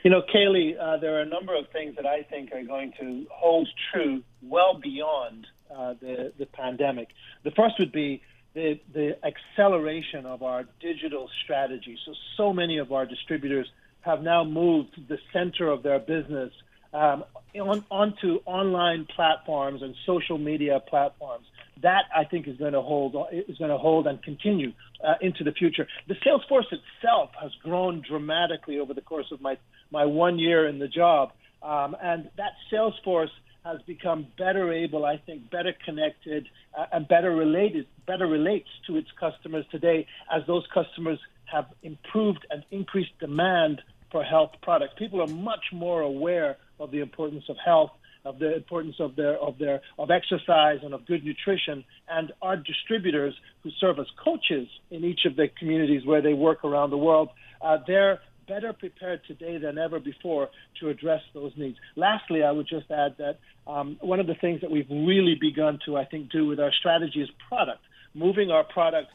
You 0.03 0.09
know, 0.09 0.24
Kailey, 0.24 0.75
uh, 0.80 0.98
there 0.98 1.18
are 1.18 1.21
a 1.21 1.25
number 1.25 1.56
of 1.56 1.69
things 1.69 1.95
that 1.95 2.07
I 2.07 2.24
think 2.24 2.51
are 2.53 2.63
going 2.63 2.94
to 3.00 3.27
hold 3.30 3.69
true 3.94 4.24
well 4.42 4.74
beyond 4.74 5.45
uh, 5.69 5.94
the, 6.01 6.33
the 6.39 6.48
pandemic. 6.48 7.09
The 7.44 7.51
first 7.51 7.75
would 7.77 7.92
be 7.92 8.24
the, 8.56 8.80
the 8.94 9.18
acceleration 9.24 10.25
of 10.25 10.42
our 10.42 10.65
digital 10.80 11.30
strategy. 11.44 12.00
So, 12.03 12.13
so 12.36 12.51
many 12.51 12.80
of 12.80 12.92
our 12.92 13.06
distributors 13.06 13.68
have 14.01 14.24
now 14.24 14.44
moved 14.44 15.07
the 15.07 15.19
center 15.31 15.69
of 15.69 15.83
their 15.83 16.00
business 16.00 16.51
um, 16.94 17.24
on, 17.56 17.86
onto 17.92 18.39
online 18.45 19.06
platforms 19.06 19.83
and 19.83 19.95
social 20.06 20.39
media 20.39 20.80
platforms. 20.80 21.45
That 21.83 22.06
I 22.15 22.25
think 22.25 22.48
is 22.48 22.57
going 22.57 22.74
to 22.74 22.81
hold 22.81 23.15
is 23.31 23.57
going 23.57 23.71
to 23.71 23.77
hold 23.77 24.06
and 24.06 24.21
continue 24.21 24.74
uh, 25.03 25.13
into 25.21 25.44
the 25.44 25.51
future. 25.51 25.88
The 26.07 26.15
sales 26.24 26.44
force 26.48 26.68
itself 26.71 27.31
has 27.42 27.51
grown 27.63 28.03
dramatically 28.07 28.80
over 28.80 28.94
the 28.94 29.01
course 29.01 29.31
of 29.31 29.42
my 29.42 29.57
my 29.91 30.05
one 30.05 30.39
year 30.39 30.67
in 30.67 30.79
the 30.79 30.88
job, 30.88 31.31
um, 31.61 31.95
and 32.01 32.29
that 32.38 32.53
sales 32.69 32.95
force 33.03 33.31
has 33.63 33.79
become 33.85 34.25
better 34.38 34.73
able, 34.73 35.05
I 35.05 35.17
think, 35.17 35.51
better 35.51 35.73
connected 35.85 36.47
uh, 36.77 36.85
and 36.91 37.07
better 37.07 37.31
related, 37.31 37.85
better 38.07 38.25
relates 38.25 38.69
to 38.88 38.97
its 38.97 39.09
customers 39.19 39.65
today 39.69 40.07
as 40.35 40.41
those 40.47 40.65
customers 40.73 41.19
have 41.45 41.65
improved 41.83 42.45
and 42.49 42.63
increased 42.71 43.11
demand 43.19 43.81
for 44.11 44.23
health 44.23 44.51
products. 44.61 44.93
People 44.97 45.21
are 45.21 45.27
much 45.27 45.65
more 45.71 46.01
aware 46.01 46.57
of 46.79 46.91
the 46.91 46.99
importance 46.99 47.43
of 47.49 47.57
health, 47.63 47.91
of 48.25 48.39
the 48.39 48.55
importance 48.55 48.95
of 48.99 49.15
their 49.15 49.38
of 49.38 49.57
their 49.57 49.81
of 49.97 50.11
exercise 50.11 50.79
and 50.83 50.93
of 50.93 51.05
good 51.05 51.23
nutrition. 51.23 51.83
And 52.09 52.31
our 52.41 52.55
distributors, 52.55 53.35
who 53.63 53.69
serve 53.79 53.99
as 53.99 54.07
coaches 54.23 54.67
in 54.89 55.03
each 55.03 55.25
of 55.25 55.35
the 55.35 55.47
communities 55.59 56.05
where 56.05 56.21
they 56.21 56.33
work 56.33 56.63
around 56.63 56.89
the 56.89 56.97
world, 56.97 57.29
uh, 57.61 57.77
they're 57.85 58.19
better 58.47 58.74
prepared 58.74 59.21
today 59.25 59.57
than 59.57 59.77
ever 59.77 60.00
before 60.00 60.50
to 60.79 60.89
address 60.89 61.21
those 61.33 61.53
needs. 61.55 61.77
Lastly, 61.95 62.43
I 62.43 62.51
would 62.51 62.67
just 62.67 62.89
add 62.91 63.15
that 63.17 63.39
um, 63.67 63.98
one 64.01 64.19
of 64.19 64.27
the 64.27 64.36
things 64.36 64.62
that 64.62 64.71
we've 64.71 64.89
really 64.89 65.36
begun 65.36 65.79
to, 65.86 65.98
I 65.98 66.05
think, 66.05 66.31
do 66.31 66.48
with 66.48 66.60
our 66.60 66.71
strategy 66.71 67.21
is 67.21 67.29
product, 67.48 67.81
moving 68.13 68.51
our 68.51 68.63
product 68.63 69.12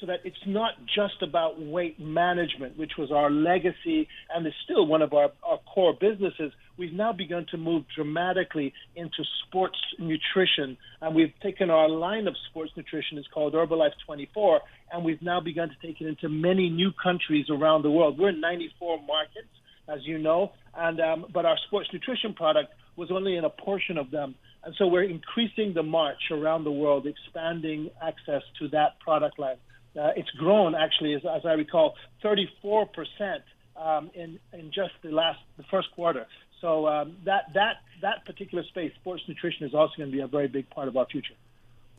so 0.00 0.06
that 0.06 0.20
it's 0.24 0.36
not 0.46 0.72
just 0.94 1.22
about 1.22 1.60
weight 1.60 1.98
management, 1.98 2.76
which 2.76 2.92
was 2.98 3.10
our 3.10 3.30
legacy 3.30 4.08
and 4.34 4.46
is 4.46 4.52
still 4.64 4.86
one 4.86 5.02
of 5.02 5.12
our, 5.12 5.30
our 5.42 5.58
core 5.72 5.94
businesses. 5.98 6.52
We've 6.78 6.92
now 6.92 7.12
begun 7.12 7.46
to 7.50 7.56
move 7.56 7.84
dramatically 7.94 8.72
into 8.94 9.24
sports 9.46 9.78
nutrition, 9.98 10.76
and 11.00 11.14
we've 11.14 11.32
taken 11.42 11.70
our 11.70 11.88
line 11.88 12.28
of 12.28 12.34
sports 12.50 12.72
nutrition, 12.76 13.18
it's 13.18 13.28
called 13.28 13.54
Herbalife 13.54 13.92
24, 14.04 14.60
and 14.92 15.04
we've 15.04 15.22
now 15.22 15.40
begun 15.40 15.68
to 15.68 15.86
take 15.86 16.00
it 16.00 16.06
into 16.06 16.28
many 16.28 16.68
new 16.68 16.90
countries 17.02 17.46
around 17.50 17.82
the 17.82 17.90
world. 17.90 18.18
We're 18.18 18.30
in 18.30 18.40
94 18.40 19.00
markets, 19.06 19.48
as 19.88 20.00
you 20.04 20.18
know, 20.18 20.52
and 20.76 21.00
um, 21.00 21.26
but 21.32 21.46
our 21.46 21.56
sports 21.66 21.88
nutrition 21.92 22.34
product 22.34 22.72
was 22.96 23.10
only 23.10 23.36
in 23.36 23.44
a 23.44 23.50
portion 23.50 23.98
of 23.98 24.10
them. 24.10 24.34
And 24.64 24.74
so 24.78 24.86
we're 24.88 25.04
increasing 25.04 25.74
the 25.74 25.82
march 25.82 26.30
around 26.32 26.64
the 26.64 26.72
world, 26.72 27.06
expanding 27.06 27.90
access 28.02 28.42
to 28.58 28.68
that 28.68 28.98
product 28.98 29.38
line. 29.38 29.58
Uh, 29.98 30.10
it's 30.16 30.30
grown 30.32 30.74
actually, 30.74 31.14
as, 31.14 31.22
as 31.24 31.46
I 31.46 31.52
recall, 31.52 31.94
34 32.22 32.86
percent 32.86 33.42
um, 33.76 34.10
in 34.14 34.38
in 34.52 34.70
just 34.72 34.92
the 35.02 35.10
last 35.10 35.38
the 35.56 35.64
first 35.64 35.90
quarter. 35.92 36.26
So 36.60 36.86
um, 36.86 37.16
that 37.24 37.52
that 37.54 37.76
that 38.02 38.24
particular 38.24 38.64
space, 38.64 38.92
sports 39.00 39.22
nutrition, 39.28 39.66
is 39.66 39.74
also 39.74 39.94
going 39.96 40.10
to 40.10 40.16
be 40.16 40.22
a 40.22 40.26
very 40.26 40.48
big 40.48 40.68
part 40.70 40.88
of 40.88 40.96
our 40.96 41.06
future. 41.06 41.34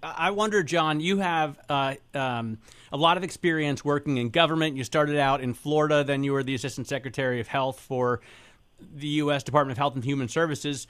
I 0.04 0.30
wonder, 0.30 0.62
John, 0.62 1.00
you 1.00 1.18
have 1.18 1.58
uh, 1.70 1.96
um, 2.14 2.60
a 2.92 2.98
lot 2.98 3.18
of 3.18 3.24
experience 3.24 3.84
working 3.84 4.18
in 4.18 4.30
government. 4.30 4.78
You 4.78 4.84
started 4.84 5.18
out 5.18 5.42
in 5.42 5.56
Florida, 5.56 6.04
then 6.04 6.24
you 6.24 6.34
were 6.34 6.44
the 6.44 6.54
Assistant 6.54 6.88
Secretary 6.88 7.40
of 7.40 7.48
Health 7.48 7.80
for 7.80 8.22
the 8.96 9.08
U.S. 9.08 9.42
Department 9.42 9.72
of 9.72 9.80
Health 9.80 9.96
and 9.96 10.04
Human 10.04 10.28
Services. 10.28 10.86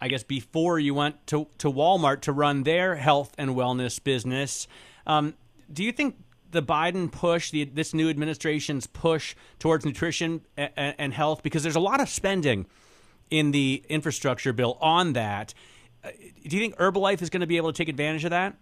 I 0.00 0.06
guess 0.06 0.22
before 0.22 0.78
you 0.78 0.94
went 0.94 1.26
to, 1.28 1.48
to 1.58 1.70
Walmart 1.70 2.22
to 2.22 2.32
run 2.32 2.62
their 2.62 2.94
health 2.94 3.34
and 3.38 3.50
wellness 3.50 4.02
business. 4.02 4.68
Um, 5.04 5.34
do 5.72 5.82
you 5.82 5.90
think 5.90 6.16
the 6.54 6.62
Biden 6.62 7.12
push, 7.12 7.50
the, 7.50 7.64
this 7.64 7.92
new 7.92 8.08
administration's 8.08 8.86
push 8.86 9.34
towards 9.58 9.84
nutrition 9.84 10.40
and, 10.56 10.94
and 10.96 11.12
health, 11.12 11.42
because 11.42 11.62
there's 11.62 11.76
a 11.76 11.80
lot 11.80 12.00
of 12.00 12.08
spending 12.08 12.66
in 13.30 13.50
the 13.50 13.84
infrastructure 13.88 14.52
bill 14.52 14.78
on 14.80 15.12
that. 15.12 15.52
Uh, 16.02 16.10
do 16.46 16.56
you 16.56 16.62
think 16.62 16.76
Herbalife 16.76 17.20
is 17.20 17.30
going 17.30 17.40
to 17.40 17.46
be 17.46 17.56
able 17.56 17.72
to 17.72 17.76
take 17.76 17.88
advantage 17.88 18.24
of 18.24 18.30
that? 18.30 18.56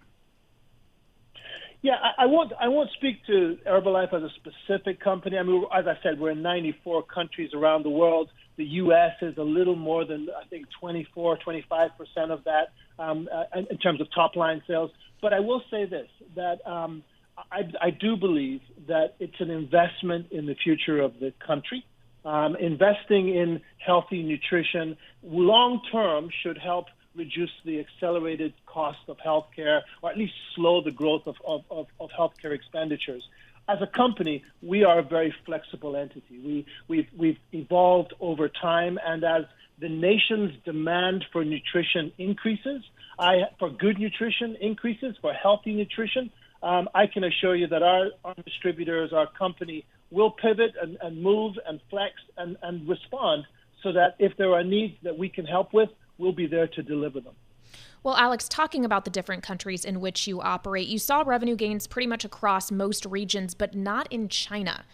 Yeah, 1.83 1.95
I, 1.95 2.25
I 2.25 2.27
won't. 2.27 2.53
I 2.61 2.69
won't 2.69 2.91
speak 2.93 3.27
to 3.27 3.59
Herbalife 3.67 4.15
as 4.15 4.23
a 4.23 4.31
specific 4.37 5.01
company. 5.01 5.37
I 5.37 5.43
mean, 5.43 5.65
as 5.77 5.87
I 5.89 5.99
said, 6.03 6.21
we're 6.21 6.31
in 6.31 6.41
94 6.41 7.03
countries 7.05 7.51
around 7.55 7.85
the 7.85 7.91
world. 7.91 8.31
The 8.57 8.65
U.S. 8.65 9.15
is 9.21 9.37
a 9.37 9.43
little 9.43 9.75
more 9.75 10.05
than 10.05 10.29
I 10.31 10.47
think 10.47 10.67
24, 10.79 11.39
25 11.39 11.91
percent 11.99 12.31
of 12.31 12.45
that 12.45 12.73
um, 13.01 13.29
uh, 13.33 13.45
in 13.69 13.79
terms 13.79 14.01
of 14.01 14.07
top 14.15 14.37
line 14.37 14.63
sales. 14.69 14.93
But 15.21 15.33
I 15.33 15.41
will 15.41 15.63
say 15.73 15.85
this: 15.85 16.09
that 16.37 16.65
um, 16.65 17.03
I, 17.37 17.71
I 17.81 17.91
do 17.91 18.17
believe 18.17 18.61
that 18.89 19.15
it's 19.19 19.41
an 19.41 19.51
investment 19.51 20.33
in 20.33 20.47
the 20.47 20.55
future 20.55 21.01
of 21.01 21.19
the 21.19 21.33
country. 21.45 21.85
Um, 22.25 22.57
investing 22.57 23.35
in 23.35 23.61
healthy 23.79 24.23
nutrition 24.23 24.97
long 25.23 25.81
term 25.91 26.31
should 26.43 26.59
help 26.59 26.87
reduce 27.15 27.51
the 27.65 27.81
accelerated 27.81 28.55
cost 28.67 29.01
of 29.09 29.19
healthcare 29.19 29.83
or 30.03 30.11
at 30.11 30.17
least 30.17 30.33
slow 30.55 30.83
the 30.83 30.91
growth 30.91 31.27
of, 31.27 31.37
of, 31.45 31.65
of, 31.71 31.87
of 32.01 32.11
healthcare 32.11 32.53
expenditures. 32.53 33.23
As 33.69 33.79
a 33.81 33.87
company, 33.87 34.43
we 34.63 34.85
are 34.85 34.99
a 34.99 35.03
very 35.03 35.35
flexible 35.47 35.97
entity. 35.97 36.39
We, 36.45 36.67
we've, 36.89 37.09
we've 37.17 37.39
evolved 37.53 38.13
over 38.21 38.49
time, 38.49 38.99
and 39.05 39.23
as 39.23 39.45
the 39.79 39.89
nation's 39.89 40.53
demand 40.65 41.25
for 41.33 41.45
nutrition 41.45 42.13
increases, 42.19 42.83
I, 43.19 43.43
for 43.59 43.71
good 43.71 43.99
nutrition 43.99 44.57
increases, 44.61 45.17
for 45.21 45.33
healthy 45.33 45.75
nutrition, 45.75 46.31
um, 46.63 46.89
I 46.95 47.07
can 47.07 47.25
assure 47.25 47.57
you 47.57 47.67
that 47.69 47.83
our, 47.83 48.11
our 48.25 48.35
distributors, 48.45 49.13
our 49.13 49.27
company, 49.39 49.85
will 50.11 50.31
pivot 50.31 50.73
and, 50.81 50.97
and 51.01 51.23
move 51.23 51.55
and 51.67 51.81
flex 51.91 52.15
and, 52.37 52.57
and 52.63 52.89
respond 52.89 53.45
so 53.83 53.93
that 53.93 54.15
if 54.19 54.37
there 54.37 54.53
are 54.53 54.63
needs 54.63 54.95
that 55.03 55.19
we 55.19 55.29
can 55.29 55.45
help 55.45 55.73
with, 55.73 55.89
we'll 56.19 56.33
be 56.33 56.47
there 56.47 56.69
to 56.69 56.83
deliver 56.83 57.21
them. 57.21 57.35
Well, 58.05 58.17
Alex, 58.17 58.49
talking 58.49 58.85
about 58.85 59.05
the 59.05 59.11
different 59.11 59.43
countries 59.43 59.85
in 59.85 60.01
which 60.01 60.27
you 60.27 60.41
operate, 60.41 60.89
you 60.89 60.99
saw 60.99 61.23
revenue 61.25 61.57
gains 61.57 61.87
pretty 61.87 62.07
much 62.07 62.25
across 62.25 62.71
most 62.71 63.07
regions, 63.07 63.55
but 63.55 63.75
not 63.75 64.09
in 64.11 64.29
China. 64.29 64.85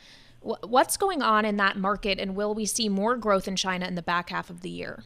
What's 0.40 0.96
going 0.96 1.22
on 1.22 1.44
in 1.44 1.56
that 1.56 1.76
market, 1.76 2.18
and 2.18 2.36
will 2.36 2.54
we 2.54 2.64
see 2.64 2.88
more 2.88 3.16
growth 3.16 3.48
in 3.48 3.56
China 3.56 3.86
in 3.86 3.94
the 3.94 4.02
back 4.02 4.30
half 4.30 4.50
of 4.50 4.60
the 4.60 4.70
year? 4.70 5.04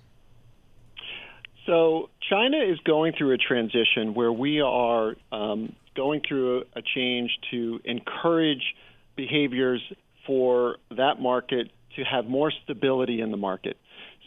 So, 1.65 2.11
China 2.29 2.59
is 2.59 2.79
going 2.81 3.13
through 3.17 3.33
a 3.33 3.39
transition 3.39 4.15
where 4.15 4.33
we 4.33 4.61
are 4.61 5.15
um, 5.31 5.75
going 5.95 6.21
through 6.27 6.65
a 6.75 6.83
change 6.95 7.31
to 7.51 7.81
encourage 7.85 8.75
behaviors 9.17 9.81
for 10.27 10.77
that 10.97 11.21
market 11.21 11.71
to 11.97 12.05
have 12.05 12.27
more 12.27 12.53
stability 12.65 13.21
in 13.21 13.31
the 13.31 13.37
market. 13.37 13.77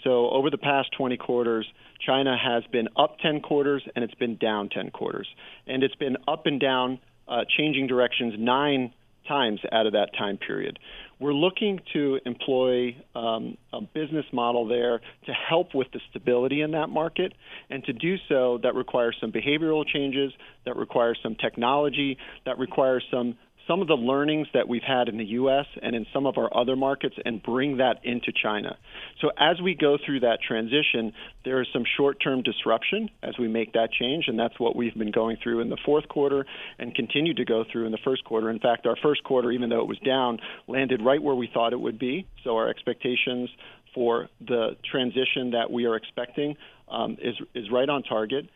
So 0.03 0.29
over 0.29 0.49
the 0.49 0.57
past 0.57 0.89
20 0.97 1.17
quarters, 1.17 1.65
China 2.05 2.37
has 2.37 2.63
been 2.71 2.87
up 2.95 3.17
10 3.19 3.41
quarters 3.41 3.83
and 3.95 4.03
it's 4.03 4.13
been 4.15 4.37
down 4.37 4.69
10 4.69 4.91
quarters. 4.91 5.27
And 5.65 5.83
it's 5.83 5.95
been 5.95 6.17
up 6.27 6.45
and 6.45 6.59
down, 6.59 6.99
uh, 7.27 7.45
changing 7.57 7.87
directions 7.87 8.35
nine 8.37 8.93
times 9.27 9.59
out 9.71 9.87
of 9.87 9.93
that 9.93 10.09
time 10.15 10.37
period. 10.37 10.77
We're 11.19 11.33
looking 11.33 11.79
to 11.93 12.19
employ 12.25 12.95
um, 13.15 13.57
a 13.71 13.81
business 13.81 14.25
model 14.33 14.67
there 14.67 14.99
to 14.99 15.31
help 15.31 15.73
with 15.73 15.87
the 15.93 16.01
stability 16.09 16.61
in 16.61 16.71
that 16.71 16.87
market. 16.87 17.33
And 17.69 17.83
to 17.85 17.93
do 17.93 18.15
so, 18.27 18.59
that 18.63 18.75
requires 18.75 19.15
some 19.21 19.31
behavioral 19.31 19.85
changes, 19.87 20.33
that 20.65 20.75
requires 20.75 21.17
some 21.23 21.35
technology, 21.35 22.17
that 22.45 22.59
requires 22.59 23.03
some 23.09 23.37
some 23.67 23.81
of 23.81 23.87
the 23.87 23.95
learnings 23.95 24.47
that 24.53 24.67
we've 24.67 24.83
had 24.83 25.09
in 25.09 25.17
the 25.17 25.25
U.S. 25.25 25.65
and 25.81 25.95
in 25.95 26.05
some 26.13 26.25
of 26.25 26.37
our 26.37 26.55
other 26.55 26.75
markets 26.75 27.15
and 27.25 27.41
bring 27.41 27.77
that 27.77 27.99
into 28.03 28.31
China. 28.31 28.77
So 29.21 29.29
as 29.37 29.59
we 29.61 29.75
go 29.75 29.97
through 30.03 30.21
that 30.21 30.39
transition, 30.47 31.13
there 31.43 31.61
is 31.61 31.67
some 31.73 31.83
short-term 31.97 32.43
disruption 32.43 33.09
as 33.23 33.37
we 33.39 33.47
make 33.47 33.73
that 33.73 33.91
change, 33.91 34.25
and 34.27 34.37
that's 34.37 34.59
what 34.59 34.75
we've 34.75 34.95
been 34.95 35.11
going 35.11 35.37
through 35.41 35.61
in 35.61 35.69
the 35.69 35.77
fourth 35.85 36.07
quarter 36.07 36.45
and 36.77 36.93
continue 36.93 37.33
to 37.33 37.45
go 37.45 37.63
through 37.71 37.85
in 37.85 37.91
the 37.91 37.99
first 38.03 38.23
quarter. 38.23 38.49
In 38.49 38.59
fact, 38.59 38.85
our 38.85 38.97
first 39.01 39.23
quarter, 39.23 39.51
even 39.51 39.69
though 39.69 39.81
it 39.81 39.87
was 39.87 39.99
down, 39.99 40.39
landed 40.67 41.01
right 41.01 41.21
where 41.21 41.35
we 41.35 41.49
thought 41.51 41.73
it 41.73 41.79
would 41.79 41.99
be. 41.99 42.27
So 42.43 42.55
our 42.57 42.69
expectations 42.69 43.49
for 43.93 44.29
the 44.45 44.75
transition 44.89 45.51
that 45.51 45.71
we 45.71 45.85
are 45.85 45.95
expecting 45.95 46.57
um, 46.89 47.17
is 47.19 47.35
is 47.55 47.71
right 47.71 47.89
on 47.89 48.03
target, 48.03 48.47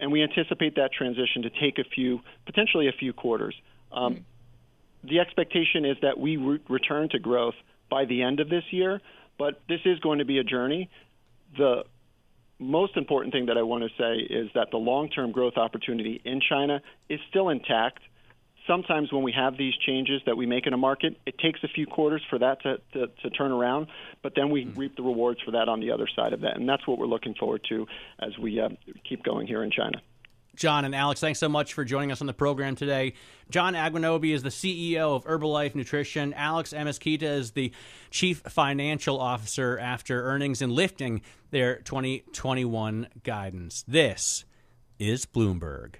and 0.00 0.12
we 0.12 0.22
anticipate 0.22 0.74
that 0.74 0.90
transition 0.92 1.42
to 1.42 1.50
take 1.50 1.78
a 1.78 1.84
few, 1.94 2.20
potentially 2.44 2.88
a 2.88 2.92
few 2.92 3.12
quarters. 3.12 3.54
Um, 3.90 4.14
mm-hmm 4.14 4.22
the 5.04 5.20
expectation 5.20 5.84
is 5.84 5.96
that 6.02 6.18
we 6.18 6.36
re- 6.36 6.60
return 6.68 7.08
to 7.10 7.18
growth 7.18 7.54
by 7.90 8.04
the 8.04 8.22
end 8.22 8.40
of 8.40 8.48
this 8.48 8.64
year, 8.70 9.00
but 9.38 9.60
this 9.68 9.80
is 9.84 9.98
going 10.00 10.18
to 10.18 10.24
be 10.24 10.38
a 10.38 10.44
journey. 10.44 10.90
The 11.56 11.84
most 12.58 12.96
important 12.96 13.32
thing 13.32 13.46
that 13.46 13.56
I 13.56 13.62
want 13.62 13.84
to 13.84 13.90
say 13.96 14.20
is 14.22 14.50
that 14.54 14.70
the 14.70 14.76
long 14.76 15.08
term 15.08 15.32
growth 15.32 15.56
opportunity 15.56 16.20
in 16.24 16.40
China 16.40 16.80
is 17.08 17.20
still 17.30 17.48
intact. 17.48 18.00
Sometimes 18.66 19.10
when 19.10 19.22
we 19.22 19.32
have 19.32 19.56
these 19.56 19.72
changes 19.86 20.20
that 20.26 20.36
we 20.36 20.44
make 20.44 20.66
in 20.66 20.74
a 20.74 20.76
market, 20.76 21.18
it 21.24 21.38
takes 21.38 21.60
a 21.62 21.68
few 21.68 21.86
quarters 21.86 22.22
for 22.28 22.38
that 22.38 22.60
to, 22.62 22.78
to, 22.92 23.06
to 23.22 23.30
turn 23.30 23.50
around, 23.50 23.86
but 24.22 24.34
then 24.36 24.50
we 24.50 24.64
mm-hmm. 24.64 24.78
reap 24.78 24.96
the 24.96 25.02
rewards 25.02 25.40
for 25.42 25.52
that 25.52 25.68
on 25.68 25.80
the 25.80 25.92
other 25.92 26.06
side 26.14 26.34
of 26.34 26.42
that. 26.42 26.56
And 26.56 26.68
that's 26.68 26.86
what 26.86 26.98
we're 26.98 27.06
looking 27.06 27.34
forward 27.34 27.64
to 27.70 27.86
as 28.18 28.36
we 28.36 28.60
uh, 28.60 28.68
keep 29.08 29.22
going 29.22 29.46
here 29.46 29.62
in 29.62 29.70
China. 29.70 30.02
John 30.58 30.84
and 30.84 30.92
Alex, 30.92 31.20
thanks 31.20 31.38
so 31.38 31.48
much 31.48 31.72
for 31.72 31.84
joining 31.84 32.10
us 32.10 32.20
on 32.20 32.26
the 32.26 32.34
program 32.34 32.74
today. 32.74 33.14
John 33.48 33.74
Agwunobi 33.74 34.34
is 34.34 34.42
the 34.42 34.48
CEO 34.48 35.14
of 35.14 35.24
Herbalife 35.24 35.76
Nutrition. 35.76 36.34
Alex 36.34 36.72
Amezquita 36.72 37.22
is 37.22 37.52
the 37.52 37.72
Chief 38.10 38.38
Financial 38.40 39.20
Officer 39.20 39.78
after 39.78 40.24
earnings 40.24 40.60
and 40.60 40.72
lifting 40.72 41.22
their 41.52 41.76
2021 41.76 43.06
guidance. 43.22 43.84
This 43.86 44.44
is 44.98 45.26
Bloomberg. 45.26 45.94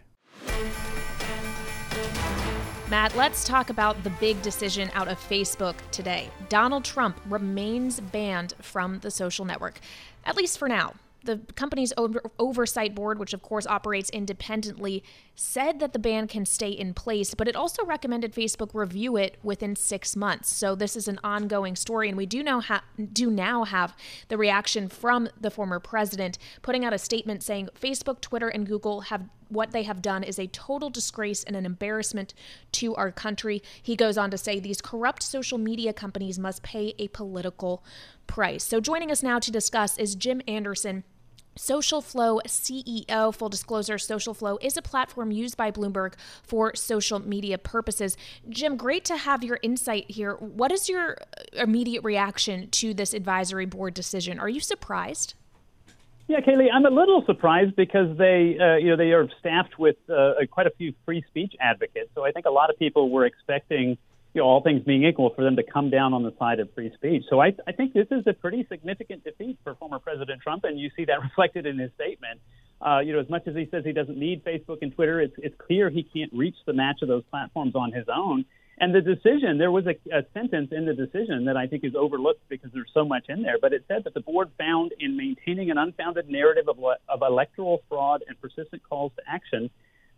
Matt, 2.90 3.14
let's 3.14 3.44
talk 3.44 3.70
about 3.70 4.02
the 4.02 4.10
big 4.10 4.42
decision 4.42 4.90
out 4.92 5.06
of 5.06 5.20
Facebook 5.20 5.76
today. 5.92 6.30
Donald 6.48 6.84
Trump 6.84 7.20
remains 7.28 8.00
banned 8.00 8.54
from 8.60 8.98
the 9.00 9.10
social 9.12 9.44
network, 9.44 9.78
at 10.24 10.36
least 10.36 10.58
for 10.58 10.68
now 10.68 10.94
the 11.28 11.52
company's 11.54 11.92
oversight 12.38 12.94
board, 12.94 13.18
which 13.18 13.34
of 13.34 13.42
course 13.42 13.66
operates 13.66 14.08
independently, 14.10 15.04
said 15.36 15.78
that 15.78 15.92
the 15.92 15.98
ban 15.98 16.26
can 16.26 16.46
stay 16.46 16.70
in 16.70 16.94
place, 16.94 17.34
but 17.34 17.46
it 17.46 17.54
also 17.54 17.84
recommended 17.84 18.32
Facebook 18.32 18.70
review 18.72 19.16
it 19.16 19.36
within 19.42 19.76
six 19.76 20.16
months. 20.16 20.48
So 20.48 20.74
this 20.74 20.96
is 20.96 21.06
an 21.06 21.20
ongoing 21.22 21.76
story, 21.76 22.08
and 22.08 22.16
we 22.16 22.26
do 22.26 22.42
now 22.42 22.60
have 22.60 22.82
do 23.12 23.30
now 23.30 23.64
have 23.64 23.94
the 24.28 24.38
reaction 24.38 24.88
from 24.88 25.28
the 25.38 25.50
former 25.50 25.78
president, 25.78 26.38
putting 26.62 26.84
out 26.84 26.94
a 26.94 26.98
statement 26.98 27.42
saying 27.42 27.68
Facebook, 27.78 28.20
Twitter, 28.20 28.48
and 28.48 28.66
Google 28.66 29.02
have 29.02 29.28
what 29.50 29.70
they 29.70 29.82
have 29.82 30.02
done 30.02 30.22
is 30.22 30.38
a 30.38 30.46
total 30.48 30.90
disgrace 30.90 31.42
and 31.42 31.56
an 31.56 31.64
embarrassment 31.64 32.34
to 32.72 32.94
our 32.96 33.10
country. 33.10 33.62
He 33.82 33.96
goes 33.96 34.18
on 34.18 34.30
to 34.30 34.38
say 34.38 34.60
these 34.60 34.80
corrupt 34.80 35.22
social 35.22 35.58
media 35.58 35.92
companies 35.92 36.38
must 36.38 36.62
pay 36.62 36.94
a 36.98 37.08
political 37.08 37.82
price. 38.26 38.62
So 38.64 38.80
joining 38.80 39.10
us 39.10 39.22
now 39.22 39.38
to 39.38 39.50
discuss 39.50 39.96
is 39.96 40.14
Jim 40.14 40.42
Anderson. 40.46 41.04
SocialFlow 41.58 42.40
CEO. 42.46 43.34
Full 43.34 43.48
disclosure 43.48 43.96
SocialFlow 43.96 44.58
is 44.62 44.76
a 44.76 44.82
platform 44.82 45.30
used 45.32 45.56
by 45.56 45.70
Bloomberg 45.70 46.14
for 46.42 46.74
social 46.74 47.18
media 47.18 47.58
purposes. 47.58 48.16
Jim, 48.48 48.76
great 48.76 49.04
to 49.06 49.16
have 49.16 49.42
your 49.42 49.58
insight 49.62 50.10
here. 50.10 50.34
What 50.34 50.72
is 50.72 50.88
your 50.88 51.18
immediate 51.52 52.04
reaction 52.04 52.70
to 52.70 52.94
this 52.94 53.12
advisory 53.12 53.66
board 53.66 53.94
decision? 53.94 54.38
Are 54.38 54.48
you 54.48 54.60
surprised? 54.60 55.34
Yeah, 56.28 56.40
Kailey, 56.40 56.66
I'm 56.72 56.84
a 56.84 56.90
little 56.90 57.24
surprised 57.24 57.74
because 57.74 58.16
they, 58.18 58.58
uh, 58.60 58.76
you 58.76 58.90
know, 58.90 58.96
they 58.96 59.12
are 59.12 59.28
staffed 59.40 59.78
with 59.78 59.96
uh, 60.10 60.34
quite 60.50 60.66
a 60.66 60.70
few 60.70 60.92
free 61.06 61.24
speech 61.28 61.54
advocates. 61.58 62.10
So 62.14 62.24
I 62.24 62.32
think 62.32 62.44
a 62.44 62.50
lot 62.50 62.68
of 62.68 62.78
people 62.78 63.10
were 63.10 63.24
expecting 63.24 63.96
you 64.34 64.40
know, 64.40 64.46
all 64.46 64.62
things 64.62 64.82
being 64.84 65.04
equal, 65.04 65.30
for 65.34 65.42
them 65.42 65.56
to 65.56 65.62
come 65.62 65.90
down 65.90 66.12
on 66.12 66.22
the 66.22 66.32
side 66.38 66.60
of 66.60 66.72
free 66.74 66.92
speech. 66.94 67.24
So 67.30 67.40
I, 67.40 67.54
I 67.66 67.72
think 67.72 67.94
this 67.94 68.06
is 68.10 68.24
a 68.26 68.32
pretty 68.32 68.66
significant 68.68 69.24
defeat 69.24 69.58
for 69.64 69.74
former 69.74 69.98
President 69.98 70.42
Trump, 70.42 70.64
and 70.64 70.78
you 70.78 70.90
see 70.96 71.06
that 71.06 71.20
reflected 71.22 71.66
in 71.66 71.78
his 71.78 71.90
statement. 71.94 72.40
Uh, 72.80 73.00
you 73.00 73.12
know, 73.12 73.20
as 73.20 73.28
much 73.28 73.42
as 73.46 73.56
he 73.56 73.66
says 73.70 73.84
he 73.84 73.92
doesn't 73.92 74.18
need 74.18 74.44
Facebook 74.44 74.78
and 74.82 74.94
Twitter, 74.94 75.20
it's, 75.20 75.34
it's 75.38 75.56
clear 75.58 75.90
he 75.90 76.04
can't 76.04 76.32
reach 76.32 76.54
the 76.66 76.72
match 76.72 77.02
of 77.02 77.08
those 77.08 77.24
platforms 77.30 77.74
on 77.74 77.92
his 77.92 78.06
own. 78.14 78.44
And 78.80 78.94
the 78.94 79.00
decision, 79.00 79.58
there 79.58 79.72
was 79.72 79.86
a, 79.86 79.96
a 80.16 80.22
sentence 80.32 80.68
in 80.70 80.86
the 80.86 80.94
decision 80.94 81.46
that 81.46 81.56
I 81.56 81.66
think 81.66 81.82
is 81.82 81.94
overlooked 81.96 82.48
because 82.48 82.70
there's 82.72 82.90
so 82.94 83.04
much 83.04 83.24
in 83.28 83.42
there, 83.42 83.56
but 83.60 83.72
it 83.72 83.84
said 83.88 84.04
that 84.04 84.14
the 84.14 84.20
board 84.20 84.50
found 84.56 84.92
in 85.00 85.16
maintaining 85.16 85.72
an 85.72 85.78
unfounded 85.78 86.28
narrative 86.28 86.68
of, 86.68 86.78
of 87.08 87.22
electoral 87.22 87.82
fraud 87.88 88.22
and 88.28 88.40
persistent 88.40 88.82
calls 88.88 89.10
to 89.16 89.22
action 89.28 89.70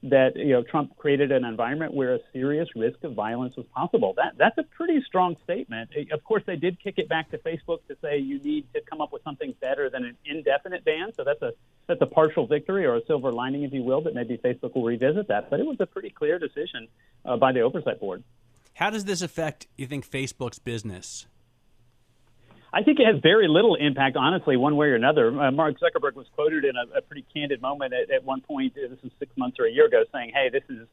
that 0.02 0.34
you 0.34 0.48
know 0.48 0.62
Trump 0.62 0.96
created 0.96 1.30
an 1.30 1.44
environment 1.44 1.92
where 1.92 2.14
a 2.14 2.18
serious 2.32 2.68
risk 2.74 3.04
of 3.04 3.12
violence 3.12 3.56
was 3.56 3.66
possible. 3.74 4.14
That 4.16 4.34
that's 4.38 4.56
a 4.58 4.62
pretty 4.62 5.02
strong 5.06 5.36
statement. 5.44 5.90
Of 6.10 6.24
course, 6.24 6.42
they 6.46 6.56
did 6.56 6.80
kick 6.82 6.94
it 6.96 7.08
back 7.08 7.30
to 7.30 7.38
Facebook 7.38 7.80
to 7.88 7.96
say 8.02 8.18
you 8.18 8.38
need 8.38 8.66
to 8.72 8.80
come 8.88 9.00
up 9.00 9.12
with 9.12 9.22
something 9.24 9.54
better 9.60 9.90
than 9.90 10.04
an 10.04 10.16
indefinite 10.24 10.84
ban. 10.84 11.12
So 11.16 11.24
that's 11.24 11.42
a 11.42 11.52
that's 11.86 12.00
a 12.00 12.06
partial 12.06 12.46
victory 12.46 12.86
or 12.86 12.96
a 12.96 13.04
silver 13.06 13.30
lining, 13.32 13.64
if 13.64 13.72
you 13.72 13.82
will. 13.82 14.00
That 14.02 14.14
maybe 14.14 14.38
Facebook 14.38 14.74
will 14.74 14.84
revisit 14.84 15.28
that. 15.28 15.50
But 15.50 15.60
it 15.60 15.66
was 15.66 15.76
a 15.80 15.86
pretty 15.86 16.10
clear 16.10 16.38
decision 16.38 16.88
uh, 17.24 17.36
by 17.36 17.52
the 17.52 17.60
oversight 17.60 18.00
board. 18.00 18.22
How 18.74 18.88
does 18.88 19.04
this 19.04 19.20
affect 19.20 19.66
you 19.76 19.86
think 19.86 20.08
Facebook's 20.08 20.58
business? 20.58 21.26
I 22.72 22.82
think 22.82 23.00
it 23.00 23.06
has 23.06 23.20
very 23.22 23.48
little 23.48 23.74
impact, 23.74 24.16
honestly, 24.16 24.56
one 24.56 24.76
way 24.76 24.88
or 24.88 24.94
another. 24.94 25.28
Uh, 25.28 25.50
Mark 25.50 25.76
Zuckerberg 25.80 26.14
was 26.14 26.26
quoted 26.34 26.64
in 26.64 26.76
a, 26.76 26.98
a 26.98 27.02
pretty 27.02 27.24
candid 27.34 27.60
moment 27.60 27.92
at, 27.92 28.10
at 28.10 28.24
one 28.24 28.40
point, 28.40 28.74
this 28.74 28.90
was 29.02 29.12
six 29.18 29.36
months 29.36 29.58
or 29.58 29.66
a 29.66 29.72
year 29.72 29.86
ago, 29.86 30.04
saying, 30.12 30.32
hey, 30.34 30.50
this 30.50 30.62
is 30.68 30.86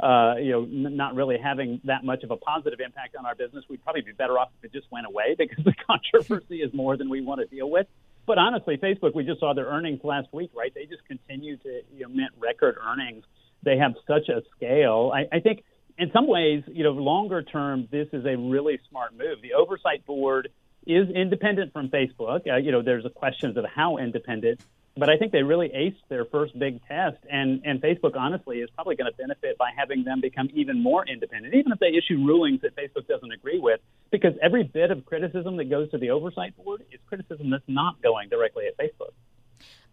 uh, 0.00 0.34
you 0.36 0.50
know, 0.50 0.62
n- 0.64 0.96
not 0.96 1.14
really 1.14 1.38
having 1.38 1.80
that 1.84 2.04
much 2.04 2.24
of 2.24 2.30
a 2.30 2.36
positive 2.36 2.80
impact 2.80 3.14
on 3.16 3.24
our 3.24 3.34
business. 3.34 3.64
We'd 3.68 3.82
probably 3.84 4.02
be 4.02 4.12
better 4.12 4.38
off 4.38 4.48
if 4.58 4.64
it 4.64 4.72
just 4.72 4.90
went 4.90 5.06
away 5.06 5.34
because 5.38 5.64
the 5.64 5.74
controversy 5.86 6.60
is 6.60 6.74
more 6.74 6.96
than 6.96 7.08
we 7.08 7.20
want 7.20 7.40
to 7.40 7.46
deal 7.46 7.70
with. 7.70 7.86
But 8.26 8.38
honestly, 8.38 8.76
Facebook, 8.76 9.14
we 9.14 9.24
just 9.24 9.40
saw 9.40 9.52
their 9.54 9.66
earnings 9.66 10.00
last 10.04 10.28
week, 10.32 10.50
right? 10.54 10.72
They 10.74 10.86
just 10.86 11.04
continue 11.06 11.56
to 11.58 11.80
you 11.94 12.02
know, 12.02 12.08
mint 12.08 12.30
record 12.38 12.76
earnings. 12.84 13.24
They 13.64 13.78
have 13.78 13.94
such 14.06 14.28
a 14.28 14.42
scale. 14.56 15.12
I, 15.14 15.36
I 15.36 15.40
think 15.40 15.64
in 15.98 16.10
some 16.12 16.26
ways, 16.26 16.62
you 16.68 16.84
know, 16.84 16.90
longer 16.90 17.42
term, 17.42 17.88
this 17.90 18.08
is 18.12 18.24
a 18.24 18.36
really 18.36 18.80
smart 18.90 19.12
move. 19.16 19.40
The 19.42 19.54
oversight 19.54 20.04
board 20.06 20.48
is 20.86 21.08
independent 21.10 21.72
from 21.72 21.88
Facebook. 21.88 22.50
Uh, 22.50 22.56
you 22.56 22.72
know, 22.72 22.82
there's 22.82 23.04
a 23.04 23.10
questions 23.10 23.56
of 23.56 23.64
how 23.64 23.98
independent, 23.98 24.60
but 24.96 25.08
I 25.08 25.16
think 25.16 25.32
they 25.32 25.42
really 25.42 25.68
aced 25.68 26.02
their 26.08 26.24
first 26.24 26.58
big 26.58 26.84
test. 26.86 27.18
And, 27.30 27.62
and 27.64 27.80
Facebook, 27.80 28.16
honestly, 28.16 28.58
is 28.60 28.70
probably 28.70 28.96
going 28.96 29.10
to 29.10 29.16
benefit 29.16 29.56
by 29.58 29.70
having 29.76 30.04
them 30.04 30.20
become 30.20 30.48
even 30.54 30.82
more 30.82 31.06
independent, 31.06 31.54
even 31.54 31.72
if 31.72 31.78
they 31.78 31.94
issue 31.94 32.24
rulings 32.24 32.60
that 32.62 32.76
Facebook 32.76 33.06
doesn't 33.06 33.32
agree 33.32 33.58
with, 33.58 33.80
because 34.10 34.34
every 34.42 34.64
bit 34.64 34.90
of 34.90 35.06
criticism 35.06 35.56
that 35.56 35.70
goes 35.70 35.90
to 35.92 35.98
the 35.98 36.10
oversight 36.10 36.56
board 36.56 36.84
is 36.92 37.00
criticism 37.06 37.50
that's 37.50 37.64
not 37.68 38.02
going 38.02 38.28
directly 38.28 38.66
at 38.66 38.76
Facebook. 38.76 39.12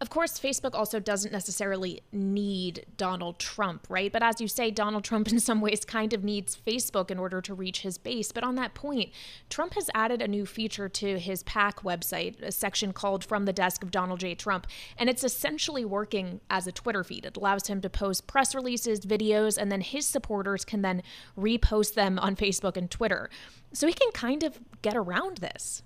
Of 0.00 0.08
course, 0.08 0.40
Facebook 0.40 0.74
also 0.74 0.98
doesn't 0.98 1.30
necessarily 1.30 2.00
need 2.10 2.86
Donald 2.96 3.38
Trump, 3.38 3.86
right? 3.90 4.10
But 4.10 4.22
as 4.22 4.40
you 4.40 4.48
say, 4.48 4.70
Donald 4.70 5.04
Trump 5.04 5.28
in 5.28 5.38
some 5.40 5.60
ways 5.60 5.84
kind 5.84 6.14
of 6.14 6.24
needs 6.24 6.56
Facebook 6.56 7.10
in 7.10 7.18
order 7.18 7.42
to 7.42 7.52
reach 7.52 7.82
his 7.82 7.98
base. 7.98 8.32
But 8.32 8.42
on 8.42 8.54
that 8.54 8.72
point, 8.72 9.10
Trump 9.50 9.74
has 9.74 9.90
added 9.94 10.22
a 10.22 10.28
new 10.28 10.46
feature 10.46 10.88
to 10.88 11.18
his 11.18 11.42
PAC 11.42 11.82
website, 11.82 12.40
a 12.40 12.50
section 12.50 12.94
called 12.94 13.24
From 13.24 13.44
the 13.44 13.52
Desk 13.52 13.82
of 13.82 13.90
Donald 13.90 14.20
J. 14.20 14.34
Trump. 14.34 14.66
And 14.96 15.10
it's 15.10 15.22
essentially 15.22 15.84
working 15.84 16.40
as 16.48 16.66
a 16.66 16.72
Twitter 16.72 17.04
feed. 17.04 17.26
It 17.26 17.36
allows 17.36 17.66
him 17.66 17.82
to 17.82 17.90
post 17.90 18.26
press 18.26 18.54
releases, 18.54 19.00
videos, 19.00 19.58
and 19.58 19.70
then 19.70 19.82
his 19.82 20.06
supporters 20.06 20.64
can 20.64 20.80
then 20.80 21.02
repost 21.38 21.92
them 21.92 22.18
on 22.18 22.36
Facebook 22.36 22.78
and 22.78 22.90
Twitter. 22.90 23.28
So 23.74 23.86
he 23.86 23.92
can 23.92 24.12
kind 24.12 24.44
of 24.44 24.58
get 24.80 24.96
around 24.96 25.38
this. 25.38 25.82